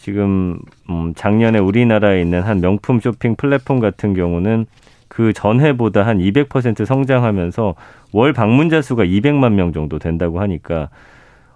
지금 0.00 0.58
음, 0.88 1.12
작년에 1.14 1.58
우리나라에 1.58 2.22
있는 2.22 2.42
한 2.42 2.60
명품 2.60 3.00
쇼핑 3.00 3.36
플랫폼 3.36 3.80
같은 3.80 4.14
경우는 4.14 4.66
그 5.10 5.32
전해보다 5.32 6.06
한 6.06 6.18
200% 6.18 6.86
성장하면서 6.86 7.74
월 8.12 8.32
방문자 8.32 8.80
수가 8.80 9.04
200만 9.04 9.54
명 9.54 9.72
정도 9.72 9.98
된다고 9.98 10.40
하니까 10.40 10.88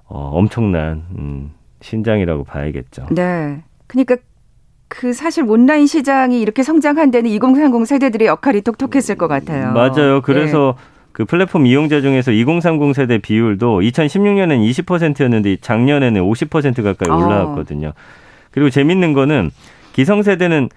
어, 0.07 0.33
엄청난 0.35 1.05
음, 1.17 1.53
신장이라고 1.81 2.43
봐야겠죠. 2.43 3.07
네. 3.13 3.63
그러니까 3.87 4.17
그 4.89 5.13
사실 5.13 5.45
온라인 5.45 5.87
시장이 5.87 6.41
이렇게 6.41 6.65
성장한 6.65 7.13
데는 7.13 7.31
2030 7.31 7.87
세대들의 7.87 8.27
역할이 8.27 8.63
똑똑했을 8.63 9.15
것 9.15 9.29
같아요. 9.29 9.73
맞아요. 9.73 10.21
그래서 10.23 10.75
네. 10.77 10.85
그 11.13 11.25
플랫폼 11.25 11.65
이용자 11.65 12.01
중에서 12.01 12.33
2030 12.33 12.93
세대 12.93 13.19
비율도 13.19 13.83
2016년에는 13.83 14.69
20%였는데 14.69 15.59
작년에는 15.61 16.21
50% 16.23 16.83
가까이 16.83 17.09
어. 17.09 17.25
올라왔거든요. 17.25 17.89
어. 17.89 17.95
그리고 18.51 18.69
재밌는 18.69 19.13
거는 19.13 19.53
기성세대는 19.93 20.71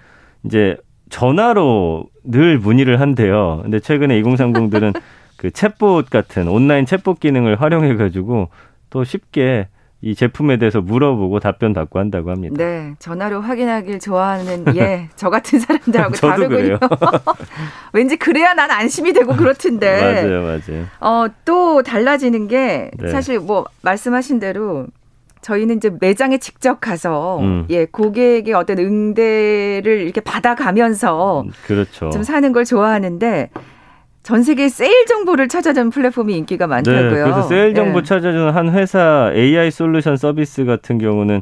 이제 0.44 0.76
전화로 1.10 2.04
늘 2.24 2.58
문의를 2.58 3.00
한대요. 3.00 3.60
근데 3.62 3.80
최근에 3.80 4.20
2030들은 4.22 4.94
그 5.36 5.50
챗봇 5.50 6.10
같은 6.10 6.48
온라인 6.48 6.84
챗봇 6.84 7.20
기능을 7.20 7.60
활용해 7.60 7.96
가지고 7.96 8.48
또 8.90 9.04
쉽게 9.04 9.68
이 10.00 10.14
제품에 10.14 10.58
대해서 10.58 10.80
물어보고 10.80 11.40
답변 11.40 11.74
받고 11.74 11.98
한다고 11.98 12.30
합니다. 12.30 12.54
네, 12.56 12.94
전화로 13.00 13.40
확인하길 13.40 13.98
좋아하는 13.98 14.76
예, 14.76 15.08
저 15.16 15.28
같은 15.28 15.58
사람들하고 15.58 16.14
다르군요. 16.14 16.78
왠지 17.92 18.16
그래야 18.16 18.54
난 18.54 18.70
안심이 18.70 19.12
되고 19.12 19.34
그렇던데. 19.34 20.00
맞아요, 20.00 20.42
맞아요. 20.42 20.86
어, 21.00 21.26
또 21.44 21.82
달라지는 21.82 22.46
게 22.46 22.92
네. 22.96 23.08
사실 23.08 23.40
뭐 23.40 23.64
말씀하신 23.82 24.38
대로 24.38 24.86
저희는 25.48 25.78
이제 25.78 25.90
매장에 25.98 26.36
직접 26.36 26.78
가서 26.78 27.38
음. 27.40 27.64
예 27.70 27.86
고객의 27.86 28.52
어떤 28.52 28.78
응대를 28.78 30.02
이렇게 30.02 30.20
받아가면서 30.20 31.42
음, 31.46 31.50
그렇죠. 31.64 32.10
좀 32.10 32.22
사는 32.22 32.52
걸 32.52 32.66
좋아하는데 32.66 33.48
전 34.22 34.42
세계 34.42 34.68
세일 34.68 35.06
정보를 35.06 35.48
찾아주는 35.48 35.88
플랫폼이 35.88 36.36
인기가 36.36 36.66
많다고요. 36.66 37.02
네, 37.02 37.22
그래서 37.22 37.42
세일 37.42 37.74
정보 37.74 38.00
네. 38.00 38.04
찾아주는 38.06 38.50
한 38.50 38.68
회사 38.74 39.32
AI 39.34 39.70
솔루션 39.70 40.18
서비스 40.18 40.66
같은 40.66 40.98
경우는 40.98 41.40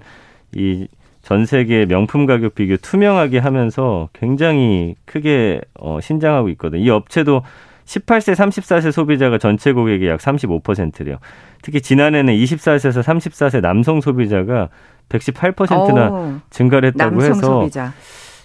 이 0.54 0.86
전 1.26 1.44
세계 1.44 1.86
명품 1.86 2.24
가격 2.24 2.54
비교 2.54 2.76
투명하게 2.76 3.38
하면서 3.40 4.08
굉장히 4.12 4.94
크게 5.06 5.60
어, 5.74 5.98
신장하고 6.00 6.48
있거든요. 6.50 6.80
이 6.80 6.88
업체도 6.88 7.42
18세, 7.86 8.34
34세 8.34 8.92
소비자가 8.92 9.38
전체 9.38 9.72
고객의 9.72 10.08
약 10.08 10.20
35%래요. 10.20 11.18
특히 11.62 11.80
지난해는 11.80 12.34
24세에서 12.34 13.02
34세 13.02 13.60
남성 13.60 14.00
소비자가 14.00 14.68
118%나 15.08 16.10
오, 16.10 16.34
증가를 16.50 16.88
했다고 16.90 17.22
해서 17.22 17.34
소비자. 17.34 17.92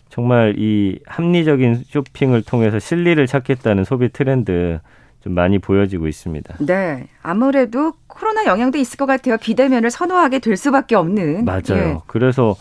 정말 0.10 0.56
이 0.58 1.00
합리적인 1.08 1.84
쇼핑을 1.88 2.44
통해서 2.44 2.80
실리를 2.80 3.26
찾겠다는 3.26 3.84
소비 3.84 4.10
트렌드 4.10 4.80
좀 5.22 5.34
많이 5.34 5.58
보여지고 5.60 6.08
있습니다. 6.08 6.58
네. 6.60 7.08
아무래도 7.22 7.94
코로나 8.08 8.46
영향도 8.46 8.78
있을 8.78 8.98
것 8.98 9.06
같아요. 9.06 9.38
비대면을 9.38 9.90
선호하게 9.90 10.40
될 10.40 10.58
수밖에 10.58 10.96
없는. 10.96 11.46
맞아요. 11.46 11.62
예. 11.72 11.98
그래서 12.08 12.56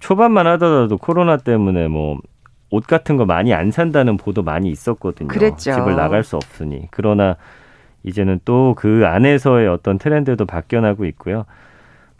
초반만 0.00 0.46
하더라도 0.46 0.98
코로나 0.98 1.36
때문에 1.36 1.88
뭐 1.88 2.18
옷 2.70 2.86
같은 2.86 3.16
거 3.16 3.24
많이 3.24 3.54
안 3.54 3.70
산다는 3.70 4.16
보도 4.16 4.42
많이 4.42 4.70
있었거든요. 4.70 5.28
그랬죠. 5.28 5.72
집을 5.72 5.96
나갈 5.96 6.24
수 6.24 6.36
없으니. 6.36 6.88
그러나 6.90 7.36
이제는 8.02 8.40
또 8.44 8.74
그 8.76 9.02
안에서의 9.06 9.68
어떤 9.68 9.98
트렌드도 9.98 10.46
바뀌어나고 10.46 11.04
있고요. 11.06 11.44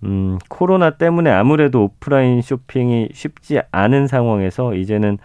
음, 0.04 0.38
코로나 0.48 0.90
때문에 0.90 1.30
아무래도 1.30 1.84
오프라인 1.84 2.42
쇼핑이 2.42 3.10
쉽지 3.12 3.60
않은 3.70 4.06
상황에서 4.06 4.74
이제는 4.74 5.18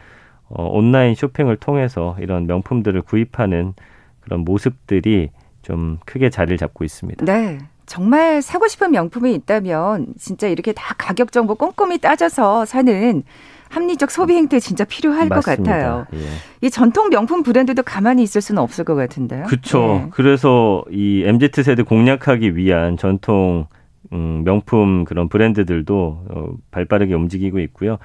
어, 0.50 0.68
온라인 0.68 1.16
쇼핑을 1.16 1.58
통해서 1.58 2.16
이런 2.20 2.48
명품들을 2.48 3.02
구입하는 3.04 3.74
그런 4.22 4.42
모습들이 4.42 5.30
좀 5.62 6.00
크게 6.06 6.30
자리를 6.30 6.58
잡고 6.58 6.84
있습니다. 6.84 7.26
네. 7.26 7.60
정말 7.86 8.42
사고 8.42 8.68
싶은 8.68 8.92
명품이 8.92 9.34
있다면 9.34 10.14
진짜 10.18 10.48
이렇게 10.48 10.72
다 10.72 10.96
가격 10.98 11.32
정보 11.32 11.56
꼼꼼히 11.56 11.98
따져서 11.98 12.64
사는 12.66 13.24
합리적 13.72 14.12
소비 14.12 14.34
행태 14.36 14.60
진짜 14.60 14.84
필요할 14.84 15.30
맞습니다. 15.30 15.64
것 15.64 15.64
같아요. 15.64 16.06
예. 16.14 16.20
이 16.62 16.70
전통 16.70 17.10
명품 17.10 17.42
브랜드도 17.42 17.84
가만히 17.84 18.22
있을 18.22 18.42
수는 18.42 18.62
없을 18.62 18.84
것 18.84 18.96
같은데요. 18.96 19.46
그렇죠. 19.46 20.04
예. 20.06 20.10
그래서 20.12 20.84
이 20.92 21.24
MZ 21.26 21.64
세대 21.64 21.82
공략하기 21.84 22.56
위한 22.58 22.98
전통 22.98 23.66
음, 24.14 24.44
명품 24.44 25.06
그런 25.06 25.30
브랜드들도 25.30 26.26
어, 26.30 26.48
발빠르게 26.72 27.14
움직이고 27.14 27.60
있고요. 27.60 27.98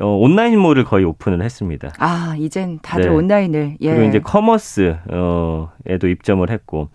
어, 0.00 0.06
온라인몰을 0.06 0.84
거의 0.84 1.04
오픈을 1.04 1.42
했습니다. 1.42 1.92
아, 1.98 2.34
이젠 2.38 2.80
다들 2.82 3.04
네. 3.04 3.08
온라인을. 3.10 3.76
예. 3.80 3.94
그리고 3.94 4.08
이제 4.08 4.18
커머스에도 4.18 5.68
입점을 6.08 6.48
했고 6.50 6.88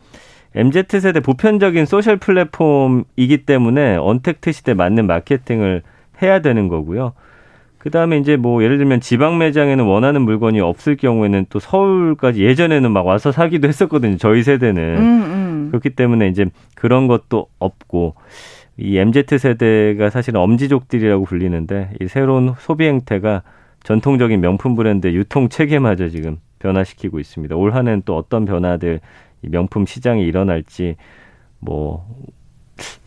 MZ 0.56 0.84
세대 1.00 1.20
보편적인 1.22 1.86
소셜 1.86 2.18
플랫폼이기 2.18 3.46
때문에 3.46 3.96
언택트 3.96 4.52
시대 4.52 4.74
맞는 4.74 5.08
마케팅을 5.08 5.84
해야 6.22 6.42
되는 6.42 6.68
거고요. 6.68 7.14
그 7.78 7.90
다음에 7.92 8.18
이제 8.18 8.36
뭐 8.38 8.64
예를 8.64 8.78
들면 8.78 9.02
지방 9.02 9.38
매장에는 9.38 9.86
원하는 9.86 10.22
물건이 10.22 10.60
없을 10.60 10.98
경우에는 10.98 11.46
또 11.50 11.60
서울까지 11.60 12.44
예전에는 12.44 12.92
막 12.92 13.06
와서 13.06 13.32
사기도 13.32 13.68
했었거든요. 13.70 14.18
저희 14.18 14.44
세대는. 14.44 14.98
음, 14.98 15.24
음. 15.24 15.68
그렇기 15.72 15.92
때문에 15.92 16.28
이제 16.28 16.46
그런 16.76 17.08
것도 17.08 17.48
없고 17.60 18.16
이 18.78 18.98
MZ 18.98 19.26
세대가 19.38 20.10
사실은 20.10 20.40
엄지족들이라고 20.40 21.26
불리는데 21.26 21.92
이 22.02 22.08
새로운 22.08 22.54
소비 22.60 22.86
행태가 22.86 23.44
전통적인 23.84 24.40
명품 24.40 24.76
브랜드 24.76 25.08
유통 25.08 25.50
체계마저 25.50 26.10
지금 26.10 26.38
변화시키고 26.60 27.20
있습니다. 27.20 27.56
올 27.56 27.74
한해는 27.74 28.04
또 28.06 28.16
어떤 28.16 28.46
변화들 28.46 29.00
이 29.44 29.50
명품 29.50 29.86
시장에 29.86 30.22
일어날지 30.24 30.96
뭐 31.60 32.06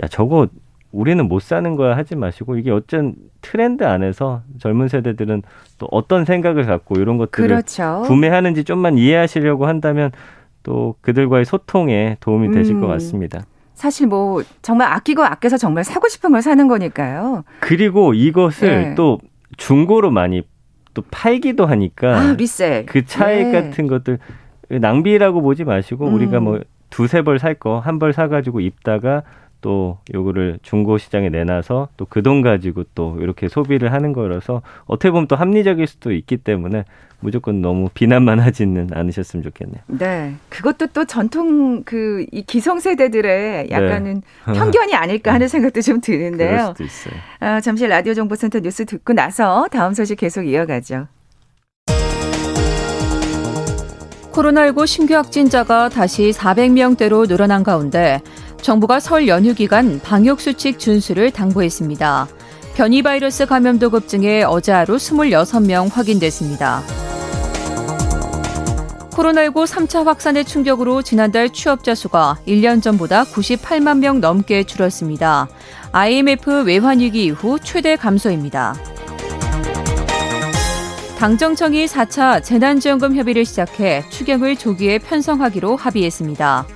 야 0.02 0.08
저거 0.08 0.48
우리는 0.92 1.26
못 1.28 1.40
사는 1.42 1.76
거야 1.76 1.96
하지 1.96 2.16
마시고 2.16 2.56
이게 2.56 2.70
어쩐 2.70 3.14
트렌드 3.42 3.84
안에서 3.84 4.42
젊은 4.58 4.88
세대들은 4.88 5.42
또 5.78 5.86
어떤 5.90 6.24
생각을 6.24 6.66
갖고 6.66 6.96
이런 6.96 7.16
것들을 7.16 7.48
그렇죠. 7.48 8.02
구매하는지 8.06 8.64
좀만 8.64 8.98
이해하시려고 8.98 9.66
한다면 9.66 10.10
또 10.62 10.96
그들과의 11.00 11.44
소통에 11.44 12.16
도움이 12.20 12.50
되실 12.52 12.74
음. 12.76 12.80
것 12.80 12.86
같습니다. 12.88 13.42
사실 13.74 14.06
뭐 14.08 14.42
정말 14.62 14.92
아끼고 14.92 15.24
아껴서 15.24 15.56
정말 15.56 15.84
사고 15.84 16.08
싶은 16.08 16.32
걸 16.32 16.42
사는 16.42 16.66
거니까요. 16.68 17.44
그리고 17.60 18.12
이것을 18.12 18.68
네. 18.68 18.94
또 18.94 19.18
중고로 19.56 20.10
많이 20.10 20.42
또 20.92 21.02
팔기도 21.10 21.66
하니까 21.66 22.18
아, 22.20 22.32
리셀. 22.36 22.84
그 22.86 23.04
차액 23.06 23.46
네. 23.48 23.52
같은 23.52 23.86
것들 23.86 24.18
낭비라고 24.68 25.40
보지 25.42 25.64
마시고 25.64 26.08
음. 26.08 26.14
우리가 26.14 26.40
뭐 26.40 26.60
두세 26.90 27.22
벌 27.22 27.38
살 27.38 27.54
거 27.54 27.80
한 27.80 27.98
벌 27.98 28.12
사가지고 28.12 28.60
입다가 28.60 29.22
또 29.60 29.98
요거를 30.14 30.58
중고 30.62 30.98
시장에 30.98 31.28
내놔서 31.28 31.88
또 31.96 32.06
그 32.06 32.22
돈 32.22 32.42
가지고 32.42 32.84
또 32.94 33.16
이렇게 33.20 33.48
소비를 33.48 33.92
하는 33.92 34.12
거라서 34.12 34.62
어떻게 34.86 35.10
보면 35.10 35.26
또 35.28 35.36
합리적일 35.36 35.86
수도 35.86 36.12
있기 36.12 36.38
때문에 36.38 36.84
무조건 37.22 37.60
너무 37.60 37.88
비난만 37.92 38.40
하지는 38.40 38.88
않으셨으면 38.92 39.42
좋겠네요. 39.42 39.82
네. 39.88 40.34
그것도 40.48 40.86
또 40.94 41.04
전통 41.04 41.82
그 41.84 42.24
이 42.32 42.42
기성세대들의 42.42 43.70
약간은 43.70 44.22
네. 44.46 44.52
편견이 44.54 44.94
아닐까 44.94 45.32
하는 45.34 45.46
생각도 45.48 45.80
좀 45.82 46.00
드는데요. 46.00 46.48
그럴 46.50 46.66
수도 46.68 46.84
있어요. 46.84 47.14
아, 47.40 47.60
잠시 47.60 47.86
라디오 47.86 48.14
정보센터 48.14 48.60
뉴스 48.60 48.84
듣고 48.86 49.12
나서 49.12 49.66
다음 49.70 49.92
소식 49.94 50.16
계속 50.16 50.44
이어가죠. 50.44 51.08
코로나19 54.32 54.86
신규 54.86 55.14
확진자가 55.14 55.88
다시 55.88 56.30
400명대로 56.30 57.26
늘어난 57.28 57.62
가운데 57.64 58.20
정부가 58.62 59.00
설 59.00 59.28
연휴 59.28 59.54
기간 59.54 60.00
방역 60.00 60.40
수칙 60.40 60.78
준수를 60.78 61.30
당부했습니다. 61.30 62.28
변이 62.74 63.02
바이러스 63.02 63.46
감염도 63.46 63.90
급증해 63.90 64.42
어제 64.42 64.72
하루 64.72 64.96
26명 64.96 65.90
확인됐습니다. 65.92 66.82
코로나19 69.10 69.66
3차 69.66 70.04
확산의 70.04 70.44
충격으로 70.44 71.02
지난달 71.02 71.50
취업자 71.50 71.94
수가 71.94 72.38
1년 72.46 72.80
전보다 72.80 73.24
98만 73.24 73.98
명 73.98 74.20
넘게 74.20 74.64
줄었습니다. 74.64 75.48
IMF 75.92 76.62
외환위기 76.62 77.24
이후 77.26 77.58
최대 77.62 77.96
감소입니다. 77.96 78.74
당정청이 81.18 81.84
4차 81.84 82.42
재난지원금 82.42 83.14
협의를 83.14 83.44
시작해 83.44 84.02
추경을 84.08 84.56
조기에 84.56 85.00
편성하기로 85.00 85.76
합의했습니다. 85.76 86.66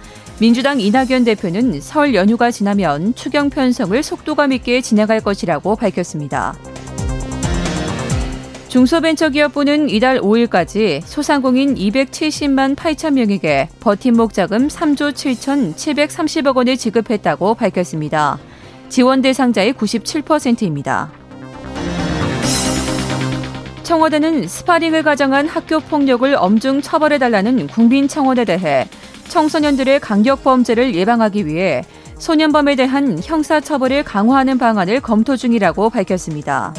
민주당 0.40 0.80
이낙연 0.80 1.24
대표는 1.24 1.80
설 1.80 2.14
연휴가 2.14 2.50
지나면 2.50 3.14
추경 3.14 3.50
편성을 3.50 4.02
속도감 4.02 4.52
있게 4.52 4.80
진행할 4.80 5.20
것이라고 5.20 5.76
밝혔습니다. 5.76 6.56
중소벤처기업부는 8.68 9.88
이달 9.88 10.20
5일까지 10.20 11.00
소상공인 11.04 11.76
270만 11.76 12.74
8천 12.74 13.12
명에게 13.12 13.68
버팀목 13.78 14.34
자금 14.34 14.66
3조 14.66 15.12
7,730억 15.12 16.56
원을 16.56 16.76
지급했다고 16.76 17.54
밝혔습니다. 17.54 18.40
지원 18.88 19.22
대상자의 19.22 19.74
97%입니다. 19.74 21.12
청와대는 23.84 24.48
스파링을 24.48 25.04
가정한 25.04 25.46
학교 25.46 25.78
폭력을 25.78 26.34
엄중 26.34 26.82
처벌해달라는 26.82 27.68
국민 27.68 28.08
청원에 28.08 28.44
대해 28.44 28.88
청소년들의 29.28 30.00
강력 30.00 30.44
범죄를 30.44 30.94
예방하기 30.94 31.46
위해 31.46 31.82
소년범에 32.18 32.76
대한 32.76 33.20
형사처벌을 33.22 34.04
강화하는 34.04 34.58
방안을 34.58 35.00
검토 35.00 35.36
중이라고 35.36 35.90
밝혔습니다. 35.90 36.72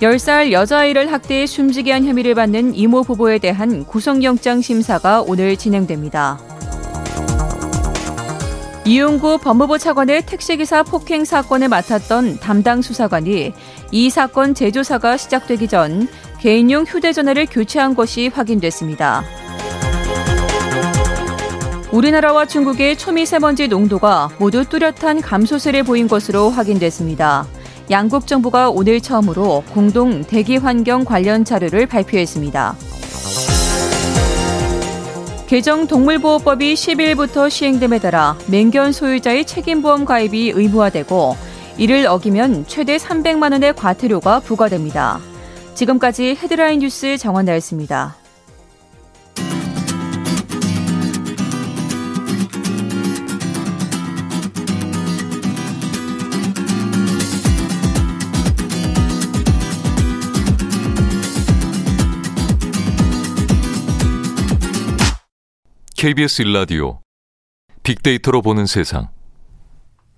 10살 0.00 0.52
여자아이를 0.52 1.12
학대해 1.12 1.46
숨지게 1.46 1.92
한 1.92 2.04
혐의를 2.04 2.34
받는 2.34 2.74
이모 2.74 3.02
부부에 3.02 3.38
대한 3.38 3.84
구속영장 3.84 4.60
심사가 4.60 5.22
오늘 5.22 5.56
진행됩니다. 5.56 6.38
이용구 8.86 9.38
법무부 9.38 9.78
차관의 9.78 10.26
택시기사 10.26 10.82
폭행 10.82 11.24
사건을 11.24 11.68
맡았던 11.68 12.40
담당 12.40 12.82
수사관이 12.82 13.54
이 13.92 14.10
사건 14.10 14.52
재조사가 14.54 15.16
시작되기 15.16 15.68
전 15.68 16.06
개인용 16.40 16.84
휴대전화를 16.84 17.46
교체한 17.46 17.94
것이 17.94 18.28
확인됐습니다. 18.28 19.24
우리나라와 21.94 22.44
중국의 22.44 22.98
초미세먼지 22.98 23.68
농도가 23.68 24.28
모두 24.40 24.64
뚜렷한 24.64 25.20
감소세를 25.20 25.84
보인 25.84 26.08
것으로 26.08 26.50
확인됐습니다. 26.50 27.46
양국 27.88 28.26
정부가 28.26 28.68
오늘 28.68 29.00
처음으로 29.00 29.62
공동 29.72 30.24
대기 30.24 30.56
환경 30.56 31.04
관련 31.04 31.44
자료를 31.44 31.86
발표했습니다. 31.86 32.74
개정 35.46 35.86
동물보호법이 35.86 36.74
10일부터 36.74 37.48
시행됨에 37.48 38.00
따라 38.00 38.36
맹견 38.48 38.90
소유자의 38.90 39.44
책임보험 39.44 40.04
가입이 40.04 40.50
의무화되고 40.52 41.36
이를 41.78 42.06
어기면 42.08 42.64
최대 42.66 42.96
300만 42.96 43.52
원의 43.52 43.76
과태료가 43.76 44.40
부과됩니다. 44.40 45.20
지금까지 45.74 46.36
헤드라인 46.42 46.80
뉴스 46.80 47.16
정원나였습니다. 47.18 48.23
KBS 66.04 66.42
일라디오 66.42 66.98
빅데이터로 67.82 68.42
보는 68.42 68.66
세상. 68.66 69.08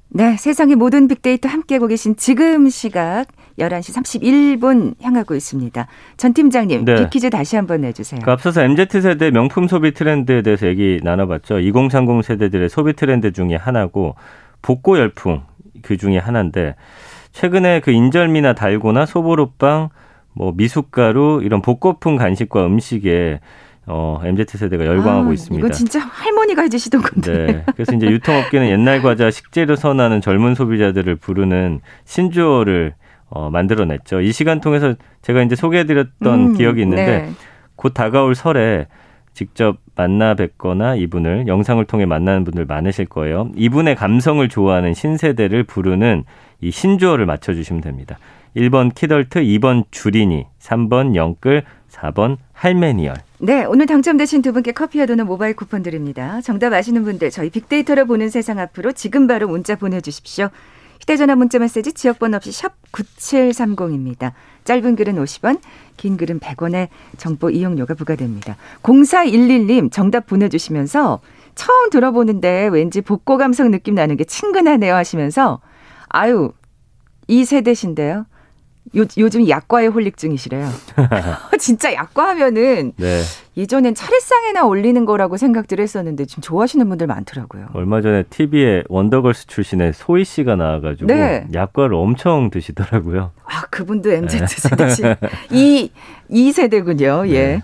네, 0.08 0.36
세상의 0.36 0.74
모든 0.74 1.06
빅데이터 1.06 1.48
함께하고 1.48 1.86
계신 1.86 2.16
지금 2.16 2.68
시각 2.68 3.26
11시 3.56 3.94
31분 3.94 5.00
향하고 5.00 5.36
있습니다. 5.36 5.86
전 6.16 6.34
팀장님, 6.34 6.84
네. 6.84 6.96
빅퀴즈 6.96 7.30
다시 7.30 7.54
한번 7.54 7.82
내주세요. 7.82 8.20
그 8.24 8.32
앞서서 8.32 8.64
MZ세대 8.64 9.30
명품 9.30 9.68
소비 9.68 9.94
트렌드에 9.94 10.42
대해서 10.42 10.66
얘기 10.66 10.98
나눠봤죠. 11.04 11.60
2030 11.60 12.24
세대들의 12.24 12.68
소비 12.68 12.94
트렌드 12.94 13.32
중에 13.32 13.54
하나고 13.54 14.16
복고 14.62 14.98
열풍 14.98 15.44
그 15.82 15.96
중에 15.96 16.18
하나인데 16.18 16.74
최근에 17.30 17.78
그 17.78 17.92
인절미나 17.92 18.54
달고나 18.54 19.06
소보루빵, 19.06 19.90
뭐 20.32 20.52
미숫가루 20.56 21.42
이런 21.44 21.62
복고풍 21.62 22.16
간식과 22.16 22.66
음식에 22.66 23.38
어, 23.86 24.20
MZ 24.24 24.58
세대가 24.58 24.84
열광하고 24.84 25.30
아, 25.30 25.32
있습니다. 25.32 25.64
이거 25.64 25.72
진짜 25.72 26.00
할머니가 26.00 26.62
해주시던 26.62 27.02
건데. 27.02 27.46
네. 27.46 27.64
그래서 27.74 27.92
이제 27.94 28.06
유통업계는 28.06 28.68
옛날 28.68 29.00
과자 29.00 29.30
식재료 29.30 29.76
선호하는 29.76 30.20
젊은 30.20 30.54
소비자들을 30.54 31.16
부르는 31.16 31.80
신조어를 32.04 32.94
어, 33.28 33.50
만들어냈죠. 33.50 34.20
이 34.20 34.32
시간 34.32 34.60
통해서 34.60 34.94
제가 35.22 35.42
이제 35.42 35.56
소개해드렸던 35.56 36.40
음, 36.40 36.52
기억이 36.54 36.82
있는데 36.82 37.06
네. 37.06 37.30
곧 37.76 37.94
다가올 37.94 38.34
설에 38.34 38.86
직접 39.32 39.76
만나 39.94 40.34
뵙거나 40.34 40.94
이분을 40.94 41.46
영상을 41.46 41.84
통해 41.84 42.06
만나는 42.06 42.44
분들 42.44 42.64
많으실 42.64 43.06
거예요. 43.06 43.50
이분의 43.54 43.94
감성을 43.94 44.48
좋아하는 44.48 44.94
신세대를 44.94 45.64
부르는 45.64 46.24
이 46.60 46.70
신조어를 46.70 47.26
맞춰주시면 47.26 47.82
됩니다. 47.82 48.18
1번 48.56 48.94
키덜트, 48.94 49.42
2번 49.42 49.84
주린이, 49.90 50.46
3번 50.58 51.14
영끌, 51.14 51.64
4번 51.90 52.38
할메니얼. 52.56 53.16
네, 53.38 53.64
오늘 53.64 53.86
당첨되신 53.86 54.40
두 54.40 54.52
분께 54.52 54.72
커피와 54.72 55.04
도는 55.06 55.26
모바일 55.26 55.54
쿠폰 55.54 55.82
드립니다. 55.82 56.40
정답 56.40 56.72
아시는 56.72 57.04
분들 57.04 57.30
저희 57.30 57.50
빅데이터로 57.50 58.06
보는 58.06 58.30
세상 58.30 58.58
앞으로 58.58 58.92
지금 58.92 59.26
바로 59.26 59.46
문자 59.46 59.76
보내주십시오. 59.76 60.48
휴대전화 61.00 61.36
문자 61.36 61.58
메시지 61.58 61.92
지역번호 61.92 62.36
없이 62.38 62.52
샵 62.52 62.72
9730입니다. 62.92 64.32
짧은 64.64 64.96
글은 64.96 65.16
50원, 65.16 65.60
긴 65.98 66.16
글은 66.16 66.40
100원의 66.40 66.88
정보 67.18 67.50
이용료가 67.50 67.92
부과됩니다. 67.92 68.56
0411님 68.82 69.92
정답 69.92 70.26
보내주시면서 70.26 71.20
처음 71.54 71.90
들어보는데 71.90 72.68
왠지 72.72 73.02
복고 73.02 73.36
감성 73.36 73.70
느낌 73.70 73.94
나는 73.94 74.16
게 74.16 74.24
친근하네요 74.24 74.94
하시면서 74.94 75.60
아유 76.08 76.52
이 77.28 77.44
세대신데요. 77.44 78.26
요, 78.96 79.04
요즘 79.18 79.48
약과에 79.48 79.86
홀릭 79.86 80.16
중이시래요. 80.16 80.68
진짜 81.58 81.92
약과 81.92 82.28
하면은 82.30 82.92
네. 82.96 83.22
예전엔 83.56 83.94
차례상에나 83.94 84.66
올리는 84.66 85.04
거라고 85.04 85.36
생각들 85.36 85.80
했었는데 85.80 86.26
지금 86.26 86.42
좋아하시는 86.42 86.86
분들 86.88 87.06
많더라고요. 87.06 87.68
얼마 87.72 88.00
전에 88.02 88.24
TV에 88.24 88.84
원더걸스 88.88 89.46
출신의 89.46 89.92
소희 89.94 90.24
씨가 90.24 90.56
나와가지고 90.56 91.06
네. 91.06 91.46
약과를 91.52 91.94
엄청 91.94 92.50
드시더라고요. 92.50 93.32
아 93.44 93.62
그분도 93.70 94.10
MZ 94.10 94.46
세대신 94.46 95.14
이, 95.50 95.90
이 96.28 96.52
세대군요. 96.52 97.24
예. 97.32 97.62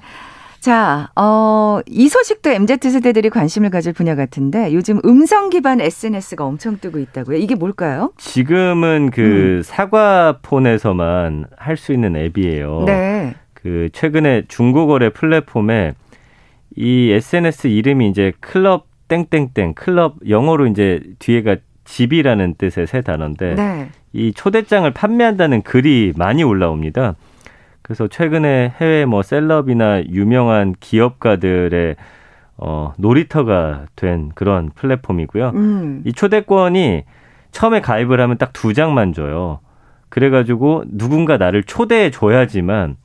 네. 0.62 0.70
자, 0.70 1.10
어, 1.16 1.80
이 1.88 2.08
소식도 2.08 2.50
MZ세대들이 2.50 3.30
관심을 3.30 3.70
가질 3.70 3.92
분야 3.92 4.14
같은데 4.14 4.72
요즘 4.72 5.00
음성 5.04 5.50
기반 5.50 5.80
SNS가 5.80 6.44
엄청 6.44 6.78
뜨고 6.78 7.00
있다고요. 7.00 7.36
이게 7.36 7.56
뭘까요? 7.56 8.12
지금은 8.16 9.10
그 9.10 9.58
음. 9.58 9.62
사과폰에서만 9.64 11.46
할 11.56 11.76
수 11.76 11.92
있는 11.92 12.14
앱이에요. 12.14 12.84
네. 12.86 13.34
그 13.54 13.88
최근에 13.92 14.44
중국어의 14.46 15.10
플랫폼에 15.10 15.94
이 16.76 17.10
SNS 17.10 17.66
이름이 17.66 18.08
이제 18.08 18.32
클럽 18.38 18.86
땡땡땡 19.08 19.74
클럽 19.74 20.16
영어로 20.28 20.68
이제 20.68 21.00
뒤에가 21.18 21.56
집이라는 21.84 22.54
뜻의 22.56 22.86
세 22.86 23.00
단어인데 23.00 23.54
네. 23.56 23.88
이 24.12 24.32
초대장을 24.32 24.88
판매한다는 24.92 25.62
글이 25.62 26.12
많이 26.16 26.44
올라옵니다. 26.44 27.16
그래서 27.92 28.08
최근에 28.08 28.72
해외 28.80 29.04
뭐 29.04 29.20
셀럽이나 29.22 30.02
유명한 30.04 30.74
기업가들의 30.80 31.96
어, 32.56 32.94
놀이터가 32.96 33.82
된 33.96 34.30
그런 34.34 34.70
플랫폼이고요. 34.74 35.50
음. 35.54 36.02
이 36.06 36.12
초대권이 36.14 37.04
처음에 37.50 37.82
가입을 37.82 38.18
하면 38.18 38.38
딱 38.38 38.52
두 38.54 38.72
장만 38.72 39.12
줘요. 39.12 39.60
그래가지고 40.08 40.84
누군가 40.90 41.36
나를 41.36 41.64
초대해 41.64 42.10
줘야지만 42.10 42.96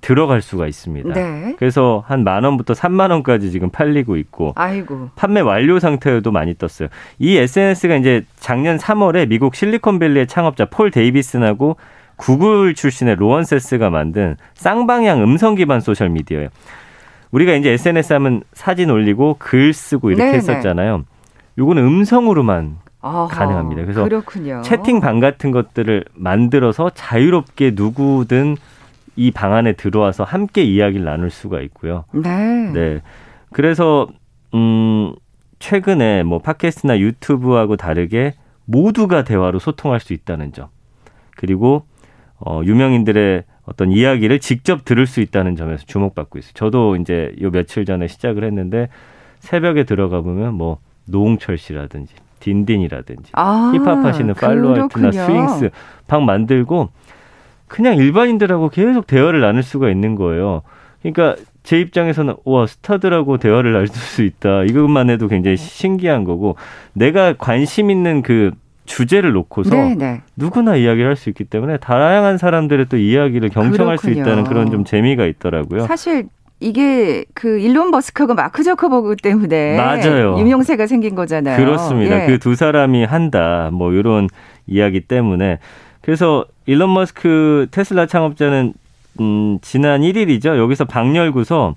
들어갈 0.00 0.40
수가 0.40 0.68
있습니다. 0.68 1.12
네. 1.14 1.56
그래서 1.58 2.04
한 2.06 2.22
만 2.22 2.44
원부터 2.44 2.74
3만 2.74 3.10
원까지 3.10 3.50
지금 3.50 3.70
팔리고 3.70 4.16
있고 4.18 4.52
아이고. 4.54 5.10
판매 5.16 5.40
완료 5.40 5.80
상태도 5.80 6.30
많이 6.30 6.54
떴어요. 6.54 6.88
이 7.18 7.36
SNS가 7.36 7.96
이제 7.96 8.24
작년 8.36 8.76
3월에 8.76 9.26
미국 9.28 9.56
실리콘밸리의 9.56 10.28
창업자 10.28 10.66
폴 10.66 10.92
데이비슨하고 10.92 11.76
구글 12.22 12.72
출신의 12.74 13.16
로원 13.16 13.42
세스가 13.42 13.90
만든 13.90 14.36
쌍방향 14.54 15.20
음성 15.24 15.56
기반 15.56 15.80
소셜 15.80 16.08
미디어예요. 16.10 16.50
우리가 17.32 17.54
이제 17.54 17.70
SNS 17.70 18.12
하면 18.12 18.42
사진 18.52 18.90
올리고 18.90 19.36
글 19.40 19.72
쓰고 19.72 20.10
이렇게 20.10 20.26
네네. 20.26 20.36
했었잖아요. 20.36 21.02
요거는 21.58 21.82
음성으로만 21.82 22.76
아하, 23.00 23.26
가능합니다. 23.26 23.82
그래서 23.82 24.04
그렇군요. 24.04 24.62
채팅방 24.62 25.18
같은 25.18 25.50
것들을 25.50 26.04
만들어서 26.14 26.90
자유롭게 26.90 27.72
누구든 27.74 28.56
이 29.16 29.32
방 29.32 29.52
안에 29.52 29.72
들어와서 29.72 30.22
함께 30.22 30.62
이야기를 30.62 31.04
나눌 31.04 31.28
수가 31.28 31.60
있고요. 31.62 32.04
네. 32.12 32.70
네. 32.72 33.00
그래서 33.52 34.06
음 34.54 35.12
최근에 35.58 36.22
뭐 36.22 36.38
팟캐스트나 36.38 37.00
유튜브하고 37.00 37.76
다르게 37.76 38.34
모두가 38.64 39.24
대화로 39.24 39.58
소통할 39.58 39.98
수 39.98 40.12
있다는 40.12 40.52
점. 40.52 40.68
그리고 41.36 41.84
어, 42.44 42.60
유명인들의 42.64 43.44
어떤 43.64 43.92
이야기를 43.92 44.40
직접 44.40 44.84
들을 44.84 45.06
수 45.06 45.20
있다는 45.20 45.56
점에서 45.56 45.84
주목받고 45.86 46.38
있어요. 46.38 46.52
저도 46.54 46.96
이제 46.96 47.34
요 47.40 47.50
며칠 47.50 47.84
전에 47.84 48.08
시작을 48.08 48.44
했는데 48.44 48.88
새벽에 49.38 49.84
들어가 49.84 50.20
보면 50.20 50.54
뭐 50.54 50.78
노홍철 51.06 51.58
씨라든지 51.58 52.14
딘딘이라든지 52.40 53.32
아, 53.34 53.72
힙합 53.74 54.04
하시는 54.04 54.34
팔로알토나 54.34 55.12
스윙스 55.12 55.70
방 56.08 56.24
만들고 56.24 56.90
그냥 57.68 57.96
일반인들하고 57.96 58.68
계속 58.68 59.06
대화를 59.06 59.40
나눌 59.40 59.62
수가 59.62 59.88
있는 59.90 60.16
거예요. 60.16 60.62
그러니까 61.02 61.36
제 61.62 61.80
입장에서는 61.80 62.34
와 62.44 62.66
스타들하고 62.66 63.38
대화를 63.38 63.72
나눌 63.72 63.88
수 63.88 64.22
있다. 64.22 64.64
이것만 64.64 65.10
해도 65.10 65.28
굉장히 65.28 65.56
신기한 65.56 66.24
거고 66.24 66.56
내가 66.92 67.34
관심 67.34 67.90
있는 67.90 68.22
그 68.22 68.50
주제를 68.84 69.32
놓고서 69.32 69.70
네네. 69.74 69.94
네. 69.94 70.20
누구나 70.36 70.76
이야기를 70.76 71.08
할 71.08 71.16
수 71.16 71.28
있기 71.28 71.44
때문에 71.44 71.76
다양한 71.78 72.38
사람들의 72.38 72.86
또 72.88 72.96
이야기를 72.96 73.48
경청할 73.50 73.96
그렇군요. 73.96 74.14
수 74.14 74.20
있다는 74.20 74.44
그런 74.44 74.70
좀 74.70 74.84
재미가 74.84 75.26
있더라고요. 75.26 75.86
사실 75.86 76.26
이게 76.60 77.24
그 77.34 77.58
일론 77.58 77.90
머스크하고 77.90 78.34
마크 78.34 78.62
저커버그 78.62 79.16
때문에 79.16 79.76
맞아요. 79.76 80.38
유명세가 80.38 80.86
생긴 80.86 81.14
거잖아요. 81.14 81.56
그렇습니다. 81.56 82.22
예. 82.22 82.26
그두 82.26 82.54
사람이 82.54 83.04
한다. 83.04 83.70
뭐 83.72 83.92
이런 83.92 84.28
이야기 84.66 85.00
때문에 85.00 85.58
그래서 86.00 86.44
일론 86.66 86.92
머스크 86.94 87.66
테슬라 87.70 88.06
창업자는 88.06 88.74
음 89.20 89.58
지난 89.62 90.00
1일이죠. 90.02 90.56
여기서 90.58 90.84
방 90.86 91.14
열고서 91.16 91.74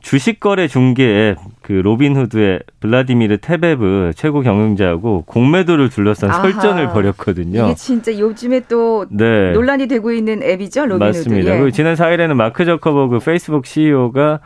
주식 0.00 0.40
거래 0.40 0.66
중개 0.68 1.04
앱 1.30 1.60
그 1.70 1.74
로빈후드의 1.74 2.58
블라디미르 2.80 3.36
테네브 3.36 4.10
최고 4.16 4.40
경영자하고 4.40 5.22
공매도를 5.24 5.88
둘러싼 5.88 6.30
아하. 6.30 6.42
설전을 6.42 6.88
벌였거든요. 6.88 7.66
이게 7.66 7.74
진짜 7.76 8.18
요즘에 8.18 8.62
또 8.68 9.06
네. 9.08 9.52
논란이 9.52 9.86
되고 9.86 10.10
있는 10.10 10.42
앱이죠, 10.42 10.86
로빈후드. 10.86 11.04
맞습니다. 11.04 11.52
예. 11.52 11.58
그리고 11.58 11.70
지난 11.70 11.94
4일에는 11.94 12.34
마크 12.34 12.64
저커버그 12.64 13.20
페이스북 13.20 13.66
CEO가 13.66 14.40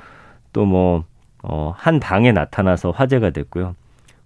또뭐 0.52 1.04
어, 1.42 1.72
한 1.74 1.98
방에 1.98 2.30
나타나서 2.30 2.90
화제가 2.90 3.30
됐고요. 3.30 3.74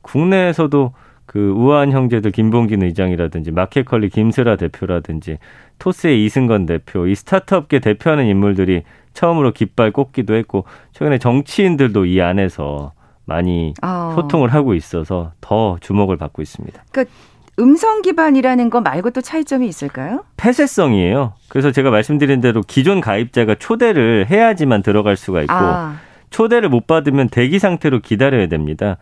국내에서도 0.03 0.93
그 1.27 1.53
우아한 1.57 1.93
형제들 1.93 2.33
김봉진 2.33 2.83
의장이라든지 2.83 3.53
마켓컬리 3.53 4.09
김슬아 4.09 4.57
대표라든지 4.57 5.39
토스의 5.79 6.25
이승건 6.25 6.67
대표, 6.67 7.07
이 7.07 7.15
스타트업계 7.15 7.79
대표하는 7.81 8.27
인물들이 8.27 8.83
처음으로 9.15 9.53
깃발 9.53 9.91
꽂기도 9.91 10.35
했고 10.35 10.65
최근에 10.93 11.19
정치인들도 11.19 12.05
이 12.07 12.21
안에서 12.21 12.93
많이 13.25 13.75
어. 13.83 14.13
소통을 14.15 14.53
하고 14.55 14.75
있어서 14.75 15.33
더 15.41 15.77
주목을 15.81 16.17
받고 16.17 16.41
있습니다. 16.41 16.83
그러니까 16.91 17.15
음성 17.59 18.03
기반이라는 18.03 18.71
거 18.71 18.81
말고 18.81 19.11
또 19.11 19.21
차이점이 19.21 19.67
있을까요? 19.67 20.25
폐쇄성이에요. 20.37 21.35
그래서 21.49 21.73
제가 21.73 21.91
말씀드린 21.91 22.41
대로 22.41 22.63
기존 22.63 23.01
가입자가 23.01 23.57
초대를 23.57 24.27
해야지만 24.31 24.83
들어갈 24.83 25.17
수가 25.17 25.43
있고 25.43 25.53
아. 25.53 25.97
초대를 26.31 26.69
못 26.69 26.87
받으면 26.87 27.29
대기 27.29 27.59
상태로 27.59 28.01
기다려야 28.01 28.47
됩니다. 28.47 28.99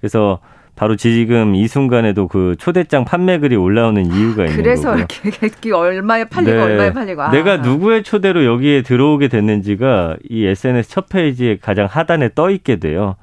그래서 0.00 0.38
바로 0.78 0.94
지금 0.94 1.56
이 1.56 1.66
순간에도 1.66 2.28
그 2.28 2.54
초대장 2.56 3.04
판매글이 3.04 3.56
올라오는 3.56 4.06
이유가 4.06 4.44
있는 4.46 4.62
거고요. 4.62 4.62
그래서 4.62 4.96
이렇게 4.96 5.72
얼마에 5.72 6.24
팔리고 6.26 6.52
네. 6.52 6.62
얼마에 6.62 6.92
팔리고. 6.92 7.20
아. 7.20 7.30
내가 7.32 7.56
누구의 7.56 8.04
초대로 8.04 8.44
여기에 8.44 8.82
들어오게 8.82 9.26
됐는지가 9.26 10.18
이 10.30 10.46
SNS 10.46 10.88
첫 10.88 11.08
페이지에 11.08 11.58
가장 11.60 11.86
하단에 11.90 12.30
떠 12.36 12.50
있게 12.50 12.76
돼요. 12.76 13.16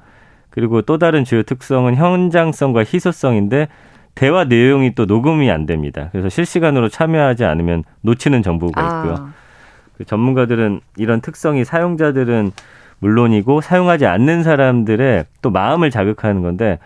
그리고 0.50 0.82
또 0.82 0.98
다른 0.98 1.24
주요 1.24 1.42
특성은 1.42 1.94
현장성과 1.94 2.80
희소성인데 2.80 3.68
대화 4.14 4.44
내용이 4.44 4.94
또 4.94 5.06
녹음이 5.06 5.50
안 5.50 5.64
됩니다. 5.64 6.10
그래서 6.12 6.28
실시간으로 6.28 6.90
참여하지 6.90 7.46
않으면 7.46 7.84
놓치는 8.02 8.42
정보가 8.42 8.82
아. 8.82 8.98
있고요. 8.98 9.14
아. 9.14 9.32
그 9.96 10.04
전문가들은 10.04 10.80
이런 10.98 11.22
특성이 11.22 11.64
사용자들은 11.64 12.52
물론이고 12.98 13.62
사용하지 13.62 14.04
않는 14.04 14.42
사람들의 14.42 15.24
또 15.40 15.50
마음을 15.50 15.90
자극하는 15.90 16.42
건데 16.42 16.78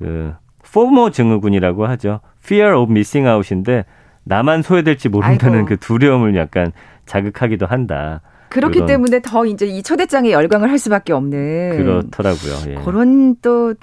그 0.00 0.32
포모 0.72 1.10
증후군이라고 1.10 1.86
하죠. 1.86 2.20
Fear 2.42 2.74
of 2.76 2.90
missing 2.90 3.28
out인데 3.28 3.84
나만 4.24 4.62
소외될지 4.62 5.08
모른다는 5.08 5.58
아이고. 5.60 5.68
그 5.68 5.76
두려움을 5.76 6.34
약간 6.36 6.72
자극하기도 7.06 7.66
한다. 7.66 8.22
그렇기 8.48 8.84
때문에 8.86 9.20
더 9.22 9.46
이제 9.46 9.66
이 9.66 9.82
초대장에 9.82 10.32
열광을 10.32 10.68
할 10.70 10.78
수밖에 10.78 11.12
없는 11.12 11.76
그렇더라고요. 11.76 12.52
예. 12.72 12.74
그런 12.84 13.36
또 13.42 13.74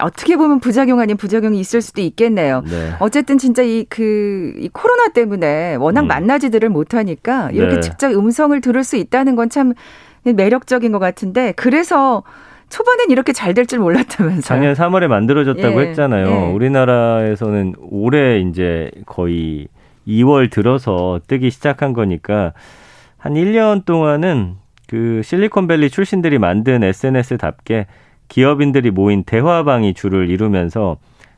어떻게 0.00 0.36
보면 0.36 0.60
부작용 0.60 1.00
아닌 1.00 1.16
부작용이 1.16 1.58
있을 1.58 1.80
수도 1.80 2.00
있겠네요. 2.00 2.62
네. 2.62 2.92
어쨌든 3.00 3.38
진짜 3.38 3.62
이 3.62 3.84
그 3.88 4.54
이 4.58 4.68
코로나 4.72 5.08
때문에 5.08 5.76
워낙 5.76 6.02
음. 6.02 6.06
만나지들을 6.08 6.68
못하니까 6.68 7.50
이렇게 7.52 7.76
네. 7.76 7.80
직접 7.80 8.10
음성을 8.12 8.60
들을 8.60 8.84
수 8.84 8.96
있다는 8.96 9.34
건 9.36 9.48
참 9.50 9.72
매력적인 10.24 10.90
것 10.92 10.98
같은데 11.00 11.52
그래서 11.52 12.22
초반엔 12.74 13.10
이렇게 13.10 13.32
잘 13.32 13.54
될 13.54 13.66
줄 13.66 13.78
몰랐다면서요. 13.78 14.40
작년 14.42 14.74
3월에 14.74 15.06
만들어졌다고 15.06 15.80
예. 15.80 15.86
했잖아요. 15.88 16.26
예. 16.26 16.52
우리나라에서는 16.52 17.74
올해 17.78 18.40
이제 18.40 18.90
거의 19.06 19.68
2월 20.08 20.50
들어서 20.50 21.20
뜨기 21.28 21.50
시작한 21.50 21.92
거니까 21.92 22.52
한 23.16 23.34
1년 23.34 23.84
동안은 23.84 24.56
그 24.88 25.20
실리콘밸리 25.22 25.88
출신들이 25.88 26.38
만든 26.38 26.82
SNS답게 26.82 27.86
기업인들이 28.28 28.90
모인 28.90 29.22
대화방이 29.22 29.94
주를 29.94 30.28
이루면서 30.28 30.96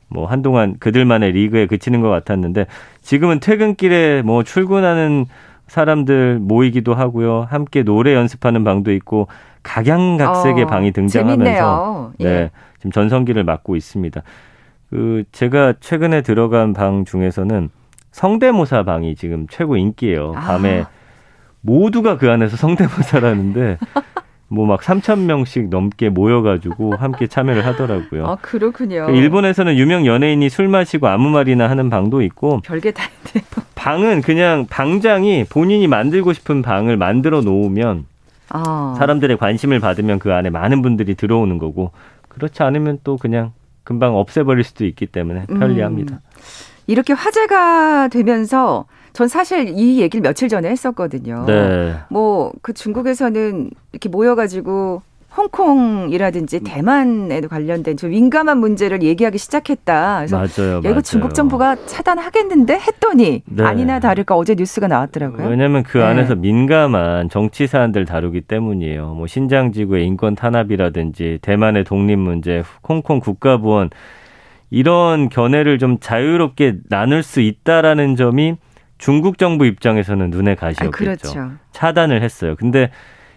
뭐 0.08 0.24
한동안 0.26 0.76
그들만의 0.80 1.32
리그에 1.32 1.66
그치는 1.66 2.00
것 2.00 2.08
같았는데 2.08 2.66
지금은 3.02 3.40
퇴근길에 3.40 4.22
뭐 4.22 4.42
출근하는 4.42 5.26
사람들 5.66 6.38
모이기도 6.40 6.94
하고요. 6.94 7.46
함께 7.50 7.82
노래 7.82 8.14
연습하는 8.14 8.64
방도 8.64 8.90
있고 8.92 9.26
각양각색의 9.66 10.64
어, 10.64 10.66
방이 10.66 10.92
등장하면서 10.92 12.12
예. 12.20 12.24
네, 12.24 12.50
지금 12.78 12.92
전성기를 12.92 13.42
맞고 13.42 13.74
있습니다. 13.74 14.22
그 14.90 15.24
제가 15.32 15.74
최근에 15.80 16.22
들어간 16.22 16.72
방 16.72 17.04
중에서는 17.04 17.70
성대모사 18.12 18.84
방이 18.84 19.16
지금 19.16 19.46
최고 19.50 19.76
인기예요. 19.76 20.34
아. 20.36 20.40
밤에 20.40 20.84
모두가 21.60 22.16
그 22.16 22.30
안에서 22.30 22.56
성대모사라는데 22.56 23.78
뭐막 24.48 24.80
3천 24.80 25.22
명씩 25.22 25.68
넘게 25.70 26.10
모여가지고 26.10 26.94
함께 26.94 27.26
참여를 27.26 27.66
하더라고요. 27.66 28.26
아 28.26 28.36
그렇군요. 28.36 29.06
그 29.06 29.12
일본에서는 29.12 29.76
유명 29.76 30.06
연예인이 30.06 30.48
술 30.48 30.68
마시고 30.68 31.08
아무 31.08 31.30
말이나 31.30 31.68
하는 31.68 31.90
방도 31.90 32.22
있고 32.22 32.60
별게 32.60 32.92
다 32.92 33.02
있네요. 33.26 33.44
방은 33.74 34.22
그냥 34.22 34.66
방장이 34.70 35.44
본인이 35.50 35.88
만들고 35.88 36.32
싶은 36.32 36.62
방을 36.62 36.96
만들어 36.96 37.40
놓으면 37.40 38.04
아. 38.50 38.94
사람들의 38.98 39.36
관심을 39.38 39.80
받으면 39.80 40.18
그 40.18 40.32
안에 40.32 40.50
많은 40.50 40.82
분들이 40.82 41.14
들어오는 41.14 41.58
거고 41.58 41.92
그렇지 42.28 42.62
않으면 42.62 42.98
또 43.04 43.16
그냥 43.16 43.52
금방 43.84 44.16
없애버릴 44.16 44.64
수도 44.64 44.84
있기 44.84 45.06
때문에 45.06 45.46
편리합니다. 45.46 46.16
음. 46.16 46.20
이렇게 46.86 47.12
화제가 47.12 48.08
되면서 48.08 48.86
전 49.12 49.28
사실 49.28 49.68
이 49.68 50.00
얘기를 50.00 50.22
며칠 50.22 50.48
전에 50.48 50.68
했었거든요. 50.68 51.44
네. 51.46 51.96
뭐그 52.10 52.74
중국에서는 52.74 53.70
이렇게 53.92 54.08
모여가지고 54.08 55.02
홍콩이라든지 55.36 56.60
대만에도 56.60 57.48
관련된 57.48 57.96
좀 57.96 58.10
민감한 58.10 58.58
문제를 58.58 59.02
얘기하기 59.02 59.38
시작했다. 59.38 60.16
그래서 60.18 60.36
맞아요, 60.36 60.80
야, 60.84 60.90
이거 60.90 61.00
중국 61.00 61.34
정부가 61.34 61.76
차단하겠는데 61.86 62.78
했더니 62.78 63.42
네. 63.44 63.64
아니나 63.64 64.00
다를까 64.00 64.34
어제 64.36 64.54
뉴스가 64.54 64.88
나왔더라고요. 64.88 65.48
왜냐하면 65.48 65.82
그 65.82 65.98
네. 65.98 66.04
안에서 66.04 66.34
민감한 66.34 67.28
정치 67.28 67.66
사안들 67.66 68.06
다루기 68.06 68.40
때문이에요. 68.40 69.14
뭐 69.14 69.26
신장 69.26 69.72
지구의 69.72 70.06
인권 70.06 70.34
탄압이라든지 70.34 71.40
대만의 71.42 71.84
독립 71.84 72.16
문제, 72.16 72.62
홍콩 72.88 73.20
국가보안 73.20 73.90
이런 74.70 75.28
견해를 75.28 75.78
좀 75.78 75.98
자유롭게 76.00 76.78
나눌 76.88 77.22
수 77.22 77.40
있다라는 77.40 78.16
점이 78.16 78.56
중국 78.98 79.38
정부 79.38 79.66
입장에서는 79.66 80.30
눈에 80.30 80.54
가시였겠죠. 80.54 80.88
아, 80.88 80.90
그렇죠. 80.90 81.50
차단을 81.72 82.22
했어요. 82.22 82.56
근데 82.58 82.90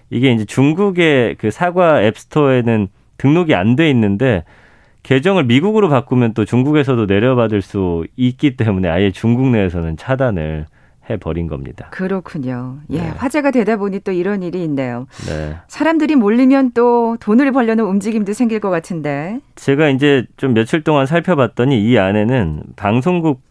이게 0.09 0.31
이제 0.31 0.45
중국의 0.45 1.35
그 1.35 1.51
사과 1.51 2.01
앱스토어에는 2.03 2.87
등록이 3.17 3.53
안 3.55 3.75
돼 3.75 3.89
있는데 3.89 4.43
계정을 5.03 5.45
미국으로 5.45 5.89
바꾸면 5.89 6.33
또 6.33 6.45
중국에서도 6.45 7.05
내려받을 7.05 7.61
수 7.61 8.05
있기 8.15 8.57
때문에 8.57 8.89
아예 8.89 9.11
중국 9.11 9.47
내에서는 9.49 9.97
차단을 9.97 10.65
해버린 11.09 11.47
겁니다. 11.47 11.87
그렇군요. 11.91 12.77
예, 12.91 12.99
네. 12.99 13.07
화제가 13.07 13.49
되다 13.51 13.77
보니 13.77 14.01
또 14.01 14.11
이런 14.11 14.43
일이 14.43 14.63
있네요. 14.65 15.07
네. 15.27 15.55
사람들이 15.67 16.15
몰리면 16.15 16.71
또 16.73 17.17
돈을 17.19 17.51
벌려는 17.51 17.85
움직임도 17.85 18.33
생길 18.33 18.59
것 18.59 18.69
같은데. 18.69 19.39
제가 19.55 19.89
이제 19.89 20.25
좀 20.37 20.53
며칠 20.53 20.83
동안 20.83 21.07
살펴봤더니 21.07 21.83
이 21.83 21.97
안에는 21.97 22.61
방송국 22.75 23.41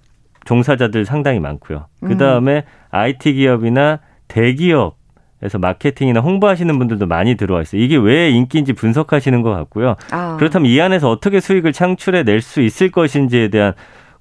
종사자들 0.45 1.05
상당히 1.05 1.41
많고요. 1.41 1.87
그 2.01 2.17
다음에 2.17 2.59
음. 2.59 2.63
IT 2.91 3.33
기업이나 3.35 3.99
대기업 4.29 4.98
그래서 5.39 5.59
마케팅이나 5.59 6.21
홍보하시는 6.21 6.79
분들도 6.79 7.07
많이 7.07 7.37
들어와 7.37 7.63
있어요. 7.63 7.81
이게 7.81 7.97
왜 7.97 8.31
인기인지 8.31 8.73
분석하시는 8.73 9.43
것 9.43 9.51
같고요. 9.51 9.95
아. 10.11 10.37
그렇다면 10.37 10.71
이 10.71 10.81
안에서 10.81 11.11
어떻게 11.11 11.41
수익을 11.41 11.73
창출해 11.73 12.25
낼 12.25 12.41
수 12.41 12.61
있을 12.61 12.91
것인지에 12.91 13.49
대한 13.49 13.75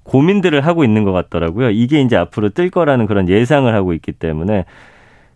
고민들을 0.04 0.64
하고 0.66 0.84
있는 0.84 1.04
것 1.04 1.12
같더라고요. 1.12 1.70
이게 1.70 2.00
이제 2.00 2.16
앞으로 2.16 2.50
뜰 2.50 2.70
거라는 2.70 3.06
그런 3.06 3.28
예상을 3.28 3.72
하고 3.74 3.92
있기 3.92 4.12
때문에 4.12 4.64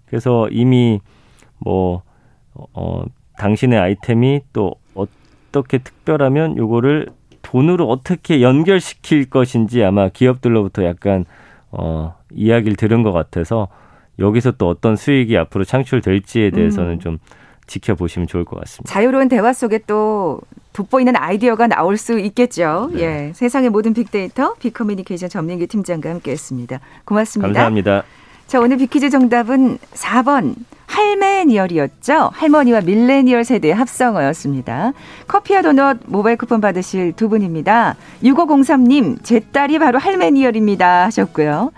그래서 0.06 0.48
이미 0.50 1.00
뭐 1.58 2.02
어, 2.54 3.04
당신의 3.38 3.78
아이템이 3.78 4.40
또 4.52 4.74
어떻게 4.94 5.78
특별하면 5.78 6.56
요거를 6.56 7.08
돈으로 7.42 7.88
어떻게 7.88 8.40
연결시킬 8.40 9.28
것인지 9.30 9.82
아마 9.82 10.08
기업들로부터 10.08 10.84
약간 10.84 11.24
어 11.70 12.14
이야기를 12.32 12.76
들은 12.76 13.02
것 13.02 13.12
같아서 13.12 13.68
여기서 14.22 14.52
또 14.52 14.68
어떤 14.68 14.96
수익이 14.96 15.36
앞으로 15.36 15.64
창출될지에 15.64 16.50
대해서는 16.50 16.92
음. 16.92 17.00
좀 17.00 17.18
지켜보시면 17.66 18.28
좋을 18.28 18.44
것 18.44 18.58
같습니다. 18.60 18.92
자유로운 18.92 19.28
대화 19.28 19.52
속에 19.52 19.80
또 19.86 20.40
돋보이는 20.72 21.16
아이디어가 21.16 21.66
나올 21.66 21.96
수 21.96 22.18
있겠죠. 22.18 22.90
네. 22.94 23.02
예, 23.02 23.32
세상의 23.34 23.70
모든 23.70 23.92
빅데이터 23.92 24.54
빅커뮤니케이션 24.54 25.28
전민기 25.28 25.66
팀장과 25.66 26.08
함께했습니다. 26.10 26.80
고맙습니다. 27.04 27.48
감사합니다. 27.48 28.04
자, 28.46 28.60
오늘 28.60 28.76
빅퀴즈 28.76 29.10
정답은 29.10 29.78
4번 29.94 30.54
할매니얼이었죠. 30.86 32.30
할머니와 32.34 32.82
밀레니얼 32.82 33.44
세대의 33.44 33.74
합성어였습니다. 33.74 34.92
커피와 35.26 35.62
도넛 35.62 36.00
모바일 36.06 36.36
쿠폰 36.36 36.60
받으실 36.60 37.12
두 37.12 37.30
분입니다. 37.30 37.96
6503님, 38.22 39.22
제 39.22 39.40
딸이 39.40 39.78
바로 39.78 39.98
할매니얼입니다 39.98 41.06
하셨고요. 41.06 41.72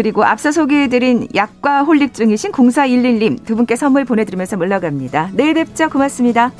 그리고 0.00 0.24
앞서 0.24 0.50
소개해드린 0.50 1.28
약과 1.34 1.82
홀릭 1.82 2.14
중이신 2.14 2.52
0411님 2.52 3.44
두 3.44 3.54
분께 3.54 3.76
선물 3.76 4.06
보내드리면서 4.06 4.56
물러갑니다. 4.56 5.28
내일 5.34 5.52
뵙죠. 5.52 5.90
고맙습니다. 5.90 6.52